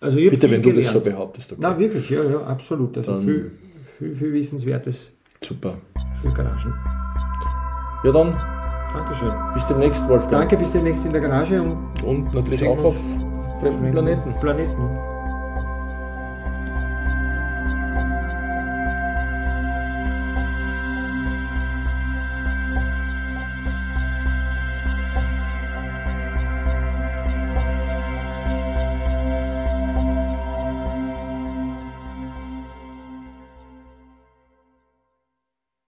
[0.00, 1.04] Also Bitte, wenn du das so gelernt.
[1.04, 1.52] behauptest.
[1.52, 1.60] Okay.
[1.62, 2.98] Na, wirklich, ja, ja, absolut.
[2.98, 3.52] Also viel,
[3.98, 4.96] viel, viel Wissenswertes
[5.40, 5.76] Super.
[6.22, 6.74] Für Garagen.
[8.04, 8.36] Ja, dann
[8.94, 9.32] Dankeschön.
[9.54, 10.32] bis demnächst, Wolfgang.
[10.32, 12.96] Danke, bis demnächst in der Garage und Und natürlich auch auf
[13.60, 14.34] fremden Planeten.
[14.40, 15.11] Planeten.